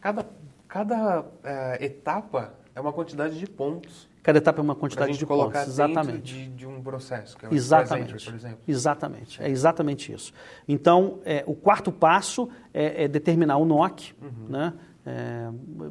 Cada, 0.00 0.26
cada 0.66 1.26
é, 1.44 1.84
etapa 1.84 2.59
é 2.80 2.82
uma 2.82 2.92
quantidade 2.92 3.38
de 3.38 3.46
pontos. 3.46 4.08
Cada 4.22 4.38
etapa 4.38 4.60
é 4.60 4.62
uma 4.62 4.74
quantidade 4.74 5.16
de 5.16 5.24
pontos, 5.24 5.62
exatamente. 5.62 6.34
De, 6.34 6.48
de, 6.48 6.66
um 6.66 6.82
processo, 6.82 7.36
que 7.38 7.46
é 7.46 7.48
o 7.48 7.54
exatamente, 7.54 8.24
por 8.24 8.34
exemplo. 8.34 8.58
Exatamente, 8.68 9.42
é 9.42 9.48
exatamente 9.48 10.12
isso. 10.12 10.32
Então, 10.68 11.20
é, 11.24 11.42
o 11.46 11.54
quarto 11.54 11.90
passo 11.90 12.48
é, 12.74 13.04
é 13.04 13.08
determinar 13.08 13.56
o 13.56 13.64
NOC, 13.64 14.12
uhum. 14.20 14.48
né? 14.48 14.74
É, 15.06 15.48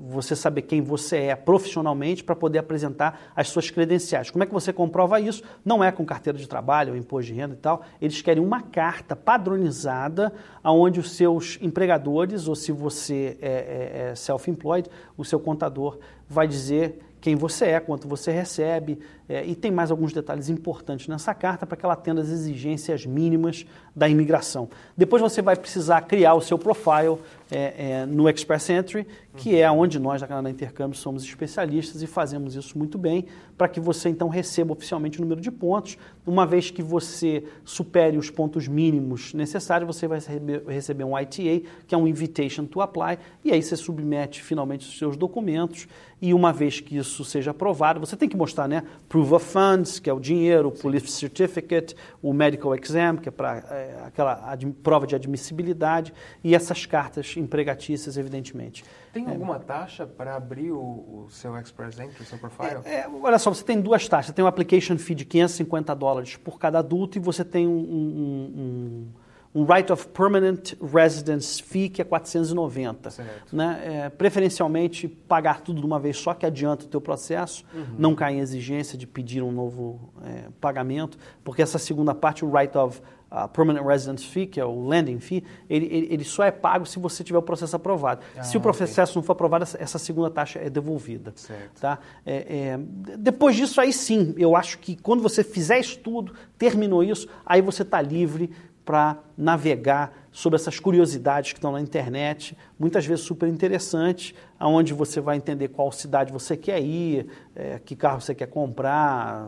você 0.07 0.35
saber 0.35 0.61
quem 0.61 0.81
você 0.81 1.17
é 1.17 1.35
profissionalmente 1.35 2.23
para 2.23 2.35
poder 2.35 2.59
apresentar 2.59 3.31
as 3.35 3.49
suas 3.49 3.71
credenciais. 3.71 4.29
Como 4.29 4.43
é 4.43 4.45
que 4.45 4.53
você 4.53 4.71
comprova 4.71 5.19
isso? 5.19 5.43
Não 5.65 5.83
é 5.83 5.91
com 5.91 6.05
carteira 6.05 6.37
de 6.37 6.47
trabalho, 6.47 6.95
imposto 6.95 7.31
de 7.31 7.39
renda 7.39 7.55
e 7.55 7.57
tal. 7.57 7.81
Eles 7.99 8.21
querem 8.21 8.43
uma 8.43 8.61
carta 8.61 9.15
padronizada 9.15 10.31
onde 10.63 10.99
os 10.99 11.13
seus 11.13 11.57
empregadores, 11.59 12.47
ou 12.47 12.55
se 12.55 12.71
você 12.71 13.35
é, 13.41 13.49
é, 13.49 14.09
é 14.11 14.15
self-employed, 14.15 14.87
o 15.17 15.25
seu 15.25 15.39
contador 15.39 15.97
vai 16.27 16.47
dizer 16.47 16.99
quem 17.21 17.35
você 17.35 17.65
é, 17.65 17.79
quanto 17.79 18.07
você 18.07 18.31
recebe, 18.31 18.99
é, 19.27 19.45
e 19.45 19.55
tem 19.55 19.71
mais 19.71 19.91
alguns 19.91 20.13
detalhes 20.13 20.49
importantes 20.49 21.07
nessa 21.07 21.33
carta 21.33 21.65
para 21.65 21.75
que 21.75 21.85
ela 21.85 21.93
atenda 21.93 22.21
as 22.21 22.29
exigências 22.29 23.05
mínimas 23.05 23.65
da 23.95 24.07
imigração. 24.07 24.69
Depois 24.95 25.21
você 25.21 25.41
vai 25.41 25.55
precisar 25.55 26.01
criar 26.01 26.33
o 26.35 26.41
seu 26.41 26.57
profile 26.57 27.17
é, 27.51 27.91
é, 27.91 28.05
no 28.05 28.29
Express 28.29 28.69
Entry, 28.69 29.07
que 29.35 29.59
é 29.59 29.69
onde 29.71 29.97
nós 29.99 30.21
da 30.21 30.27
Canadá 30.27 30.49
Intercâmbio 30.49 30.97
somos 30.97 31.23
especialistas 31.23 32.01
e 32.01 32.07
fazemos 32.07 32.55
isso 32.55 32.77
muito 32.77 32.97
bem, 32.97 33.25
para 33.57 33.67
que 33.67 33.79
você 33.79 34.09
então 34.09 34.27
receba 34.27 34.73
oficialmente 34.73 35.17
o 35.17 35.21
número 35.21 35.41
de 35.41 35.51
pontos. 35.51 35.97
Uma 36.25 36.45
vez 36.45 36.69
que 36.69 36.83
você 36.83 37.43
supere 37.63 38.17
os 38.17 38.29
pontos 38.29 38.67
mínimos 38.67 39.33
necessários, 39.33 39.87
você 39.87 40.07
vai 40.07 40.19
receber, 40.67 41.03
um 41.03 41.17
ITA, 41.17 41.67
que 41.87 41.95
é 41.95 41.97
um 41.97 42.07
Invitation 42.07 42.65
to 42.65 42.81
Apply, 42.81 43.17
e 43.43 43.51
aí 43.51 43.61
você 43.61 43.75
submete 43.75 44.43
finalmente 44.43 44.87
os 44.87 44.97
seus 44.97 45.17
documentos, 45.17 45.87
e 46.21 46.33
uma 46.33 46.51
vez 46.51 46.81
que 46.81 46.97
isso 46.97 47.23
seja 47.23 47.51
aprovado, 47.51 47.99
você 47.99 48.17
tem 48.17 48.27
que 48.27 48.35
mostrar, 48.35 48.67
né? 48.67 48.83
Proof 49.07 49.31
of 49.31 49.45
Funds, 49.45 49.99
que 49.99 50.09
é 50.09 50.13
o 50.13 50.19
dinheiro, 50.19 50.67
o 50.67 50.71
Police 50.71 51.07
Certificate, 51.07 51.95
o 52.21 52.33
Medical 52.33 52.75
Exam, 52.75 53.15
que 53.15 53.29
é 53.29 53.31
para 53.31 53.57
é, 53.57 54.03
aquela 54.05 54.57
prova 54.83 55.07
de 55.07 55.15
admissibilidade, 55.15 56.13
e 56.43 56.53
essas 56.53 56.85
cartas 56.85 57.35
empregatícias, 57.39 58.17
evidentemente. 58.17 58.83
Tem 59.13 59.25
é. 59.25 59.29
alguma 59.29 59.59
taxa 59.59 60.05
para 60.05 60.35
abrir 60.35 60.71
o, 60.71 61.25
o, 61.25 61.27
seu 61.29 61.57
Express 61.57 61.99
Entry, 61.99 62.23
o 62.23 62.25
seu 62.25 62.37
profile? 62.37 62.81
É, 62.85 63.01
é, 63.01 63.09
olha 63.09 63.39
só, 63.39 63.53
você 63.53 63.63
tem 63.63 63.79
duas 63.79 64.07
taxas. 64.07 64.33
Tem 64.33 64.43
um 64.43 64.47
application 64.47 64.97
fee 64.97 65.15
de 65.15 65.25
550 65.25 65.95
dólares 65.95 66.35
por 66.35 66.59
cada 66.59 66.79
adulto 66.79 67.17
e 67.17 67.21
você 67.21 67.43
tem 67.43 67.67
um, 67.67 67.71
um, 67.71 68.53
um 68.55 69.07
um 69.53 69.63
Right 69.65 69.91
of 69.91 70.07
Permanent 70.09 70.73
Residence 70.81 71.61
Fee, 71.61 71.89
que 71.89 72.01
é 72.01 72.05
490. 72.05 73.09
Né? 73.51 73.81
É, 73.83 74.09
preferencialmente, 74.09 75.07
pagar 75.07 75.61
tudo 75.61 75.79
de 75.79 75.85
uma 75.85 75.99
vez 75.99 76.17
só, 76.17 76.33
que 76.33 76.45
adianta 76.45 76.85
o 76.85 76.87
teu 76.87 77.01
processo, 77.01 77.65
uhum. 77.73 77.85
não 77.97 78.15
cai 78.15 78.35
em 78.35 78.39
exigência 78.39 78.97
de 78.97 79.07
pedir 79.07 79.41
um 79.41 79.51
novo 79.51 80.13
é, 80.23 80.49
pagamento, 80.61 81.17
porque 81.43 81.61
essa 81.61 81.79
segunda 81.79 82.13
parte, 82.13 82.45
o 82.45 82.51
Right 82.51 82.77
of 82.77 83.01
uh, 83.31 83.47
Permanent 83.49 83.85
Residence 83.85 84.25
Fee, 84.25 84.47
que 84.47 84.59
é 84.59 84.65
o 84.65 84.87
Landing 84.87 85.19
Fee, 85.19 85.43
ele, 85.69 86.07
ele, 86.09 86.23
só 86.23 86.43
é 86.43 86.51
pago 86.51 86.85
se 86.85 86.99
você 86.99 87.23
tiver 87.23 87.37
o 87.37 87.41
processo 87.41 87.75
aprovado. 87.75 88.21
Ah, 88.35 88.43
se 88.43 88.57
o 88.57 88.61
processo 88.61 89.17
não 89.17 89.23
for 89.23 89.33
aprovado, 89.33 89.63
essa 89.63 89.99
segunda 89.99 90.29
taxa 90.29 90.59
é 90.59 90.69
devolvida. 90.69 91.33
Certo. 91.35 91.81
Tá? 91.81 91.99
É, 92.25 92.35
é, 92.35 92.79
depois 93.17 93.55
disso, 93.55 93.79
aí 93.79 93.93
sim, 93.93 94.33
eu 94.37 94.55
acho 94.55 94.79
que 94.79 94.95
quando 94.95 95.21
você 95.21 95.43
fizer 95.43 95.79
isso 95.79 95.99
tudo, 95.99 96.33
terminou 96.57 97.03
isso, 97.03 97.27
aí 97.45 97.61
você 97.61 97.83
está 97.83 98.01
livre 98.01 98.51
para 98.89 99.19
navegar 99.37 100.11
sobre 100.31 100.55
essas 100.55 100.79
curiosidades 100.79 101.51
que 101.51 101.59
estão 101.59 101.71
na 101.71 101.79
internet, 101.79 102.57
muitas 102.79 103.05
vezes 103.05 103.23
super 103.23 103.47
interessantes, 103.47 104.33
aonde 104.59 104.95
você 104.95 105.21
vai 105.21 105.37
entender 105.37 105.67
qual 105.67 105.91
cidade 105.91 106.33
você 106.33 106.57
quer 106.57 106.81
ir, 106.81 107.27
é, 107.55 107.77
que 107.77 107.95
carro 107.95 108.19
você 108.19 108.33
quer 108.33 108.47
comprar 108.47 109.47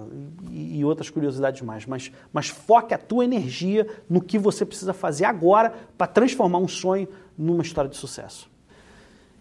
e, 0.51 0.77
e, 0.77 0.85
outras 0.85 1.09
curiosidades 1.09 1.63
mais. 1.63 1.87
Mas, 1.87 2.11
mas 2.31 2.49
foque 2.49 2.93
a 2.93 2.99
tua 2.99 3.25
energia 3.25 3.87
no 4.07 4.21
que 4.21 4.37
você 4.37 4.63
precisa 4.63 4.93
fazer 4.93 5.25
agora 5.25 5.73
para 5.97 6.05
transformar 6.05 6.59
um 6.59 6.67
sonho 6.67 7.07
numa 7.35 7.63
história 7.63 7.89
de 7.89 7.97
sucesso. 7.97 8.47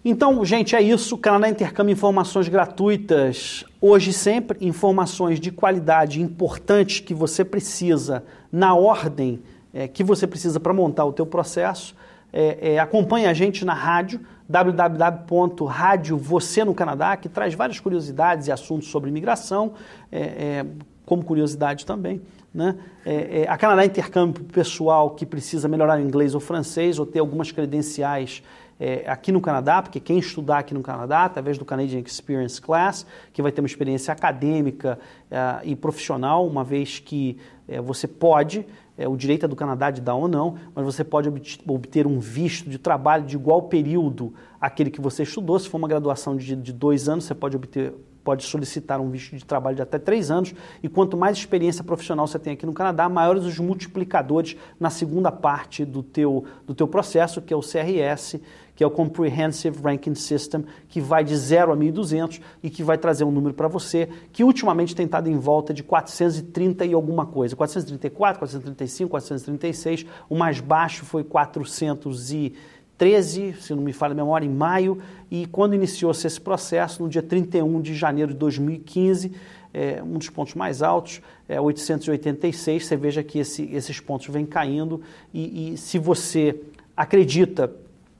Então, 0.03 0.43
gente, 0.47 0.75
é 0.75 0.81
isso. 0.81 1.15
O 1.15 1.19
Canadá 1.19 1.47
Intercâmbio 1.47 1.93
Informações 1.93 2.49
gratuitas. 2.49 3.67
Hoje 3.79 4.15
sempre, 4.15 4.67
informações 4.67 5.39
de 5.39 5.51
qualidade 5.51 6.23
importantes 6.23 7.01
que 7.01 7.13
você 7.13 7.45
precisa 7.45 8.25
na 8.51 8.75
ordem 8.75 9.43
é, 9.73 9.89
que 9.89 10.03
você 10.03 10.27
precisa 10.27 10.59
para 10.59 10.73
montar 10.73 11.05
o 11.05 11.13
teu 11.13 11.27
processo. 11.27 11.95
É, 12.33 12.75
é, 12.75 12.79
acompanhe 12.79 13.27
a 13.27 13.35
gente 13.35 13.65
na 13.65 13.75
rádio, 13.75 14.21
www.rádio 14.49 16.17
Você 16.17 16.65
no 16.65 16.75
Canadá, 16.75 17.17
que 17.17 17.29
traz 17.29 17.55
várias 17.55 17.81
curiosidades 17.81 18.47
e 18.47 18.53
assuntos 18.53 18.89
sobre 18.89 19.11
imigração, 19.11 19.73
é, 20.11 20.21
é, 20.21 20.67
como 21.05 21.25
curiosidade 21.25 21.85
também. 21.85 22.21
Né? 22.53 22.77
É, 23.07 23.47
a 23.49 23.57
Canadá 23.57 23.85
Intercâmbio 23.85 24.45
pessoal 24.45 25.11
que 25.11 25.25
precisa 25.25 25.69
melhorar 25.69 25.99
o 25.99 26.03
inglês 26.03 26.35
ou 26.35 26.41
francês 26.41 26.99
ou 26.99 27.07
ter 27.07 27.21
algumas 27.21 27.53
credenciais 27.53 28.43
é, 28.81 29.05
aqui 29.07 29.31
no 29.31 29.43
Canadá, 29.43 29.83
porque 29.83 30.01
quem 30.01 30.19
estudar 30.19 30.61
aqui 30.61 30.73
no 30.73 30.81
Canadá, 30.81 31.27
através 31.27 31.59
do 31.59 31.67
Canadian 31.67 32.01
Experience 32.01 32.61
Class, 32.61 33.05
que 33.31 33.43
vai 33.43 33.53
ter 33.53 33.61
uma 33.61 33.67
experiência 33.67 34.11
acadêmica 34.11 34.99
é, 35.31 35.61
e 35.65 35.77
profissional, 35.77 36.47
uma 36.47 36.65
vez 36.65 36.99
que 36.99 37.37
é, 37.69 37.79
você 37.79 38.09
pode, 38.09 38.67
é, 39.01 39.09
o 39.09 39.17
direito 39.17 39.47
é 39.47 39.49
do 39.49 39.57
Canadá 39.57 39.91
de 39.91 40.03
dar 40.03 40.15
ou 40.15 40.29
não, 40.29 40.57
mas 40.75 40.85
você 40.85 41.03
pode 41.03 41.27
obter 41.67 42.07
um 42.07 42.21
visto 42.21 42.69
de 42.69 42.79
trabalho 42.79 43.25
de 43.25 43.35
igual 43.35 43.63
período 43.63 44.35
àquele 44.61 44.91
que 44.91 45.01
você 45.01 45.23
estudou. 45.23 45.59
Se 45.59 45.71
for 45.71 45.79
uma 45.79 45.89
graduação 45.89 46.37
de, 46.37 46.55
de 46.55 46.71
dois 46.71 47.09
anos, 47.09 47.25
você 47.25 47.35
pode 47.35 47.57
obter 47.57 47.95
pode 48.23 48.45
solicitar 48.45 49.01
um 49.01 49.09
visto 49.09 49.35
de 49.35 49.43
trabalho 49.43 49.77
de 49.77 49.81
até 49.81 49.99
três 49.99 50.31
anos, 50.31 50.55
e 50.83 50.89
quanto 50.91 51.17
mais 51.17 51.39
experiência 51.39 51.83
profissional 51.83 52.27
você 52.27 52.39
tem 52.39 52.53
aqui 52.53 52.67
no 52.67 52.75
Canadá, 52.75 53.09
maiores 53.09 53.45
os 53.45 53.59
multiplicadores 53.59 54.59
na 54.79 54.91
segunda 54.91 55.33
parte 55.33 55.87
do 55.87 56.03
teu, 56.03 56.45
do 56.67 56.75
teu 56.75 56.87
processo, 56.87 57.41
que 57.41 57.55
é 57.55 57.57
o 57.57 57.61
CRS, 57.61 58.39
que 58.81 58.85
é 58.85 58.87
o 58.87 58.91
Comprehensive 58.91 59.79
Ranking 59.79 60.15
System, 60.15 60.65
que 60.89 61.03
vai 61.03 61.23
de 61.23 61.37
0 61.37 61.71
a 61.71 61.77
1.200 61.77 62.41
e 62.63 62.71
que 62.71 62.83
vai 62.83 62.97
trazer 62.97 63.25
um 63.25 63.31
número 63.31 63.53
para 63.53 63.69
você, 63.69 64.09
que 64.33 64.43
ultimamente 64.43 64.97
tem 64.97 65.05
estado 65.05 65.29
em 65.29 65.37
volta 65.37 65.75
de 65.75 65.83
430 65.83 66.87
e 66.87 66.95
alguma 66.95 67.27
coisa, 67.27 67.55
434, 67.55 68.39
435, 68.39 69.11
436, 69.11 70.07
o 70.31 70.35
mais 70.35 70.61
baixo 70.61 71.05
foi 71.05 71.23
400 71.23 72.33
e 72.33 72.55
13, 72.97 73.53
se 73.61 73.75
não 73.75 73.83
me 73.83 73.93
falha 73.93 74.13
a 74.13 74.15
memória, 74.15 74.47
em 74.47 74.51
maio, 74.51 74.97
e 75.31 75.45
quando 75.45 75.75
iniciou-se 75.75 76.27
esse 76.27 76.41
processo, 76.41 77.03
no 77.03 77.09
dia 77.11 77.23
31 77.23 77.83
de 77.83 77.95
janeiro 77.95 78.33
de 78.33 78.39
2015, 78.39 79.33
é, 79.75 80.03
um 80.03 80.17
dos 80.17 80.31
pontos 80.31 80.55
mais 80.55 80.81
altos, 80.81 81.21
é 81.47 81.61
886. 81.61 82.87
Você 82.87 82.97
veja 82.97 83.23
que 83.23 83.41
esse, 83.41 83.65
esses 83.75 84.01
pontos 84.01 84.29
vêm 84.29 84.47
caindo, 84.47 85.03
e, 85.35 85.75
e 85.75 85.77
se 85.77 85.99
você 85.99 86.63
acredita 86.97 87.71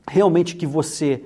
realmente 0.09 0.57
que 0.57 0.67
você 0.67 1.23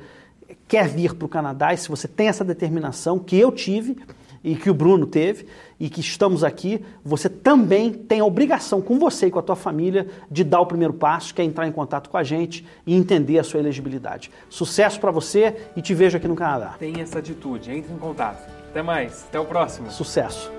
quer 0.66 0.88
vir 0.88 1.14
para 1.14 1.26
o 1.26 1.28
Canadá, 1.28 1.72
e 1.72 1.76
se 1.76 1.88
você 1.88 2.08
tem 2.08 2.28
essa 2.28 2.44
determinação, 2.44 3.18
que 3.18 3.38
eu 3.38 3.52
tive, 3.52 3.96
e 4.44 4.54
que 4.54 4.68
o 4.68 4.74
Bruno 4.74 5.06
teve 5.06 5.46
e 5.80 5.88
que 5.88 6.00
estamos 6.00 6.44
aqui, 6.44 6.84
você 7.02 7.30
também 7.30 7.90
tem 7.90 8.20
a 8.20 8.24
obrigação 8.24 8.82
com 8.82 8.98
você 8.98 9.26
e 9.26 9.30
com 9.30 9.38
a 9.38 9.42
tua 9.42 9.56
família 9.56 10.06
de 10.30 10.44
dar 10.44 10.60
o 10.60 10.66
primeiro 10.66 10.92
passo, 10.92 11.34
que 11.34 11.40
é 11.40 11.44
entrar 11.44 11.66
em 11.66 11.72
contato 11.72 12.10
com 12.10 12.18
a 12.18 12.22
gente 12.22 12.64
e 12.86 12.94
entender 12.94 13.38
a 13.38 13.42
sua 13.42 13.58
elegibilidade. 13.58 14.30
Sucesso 14.50 15.00
para 15.00 15.10
você 15.10 15.56
e 15.74 15.80
te 15.80 15.94
vejo 15.94 16.18
aqui 16.18 16.28
no 16.28 16.36
Canadá. 16.36 16.76
Tenha 16.78 17.02
essa 17.02 17.18
atitude, 17.18 17.70
entre 17.70 17.92
em 17.92 17.98
contato. 17.98 18.46
Até 18.68 18.82
mais, 18.82 19.24
até 19.28 19.40
o 19.40 19.46
próximo. 19.46 19.90
Sucesso. 19.90 20.50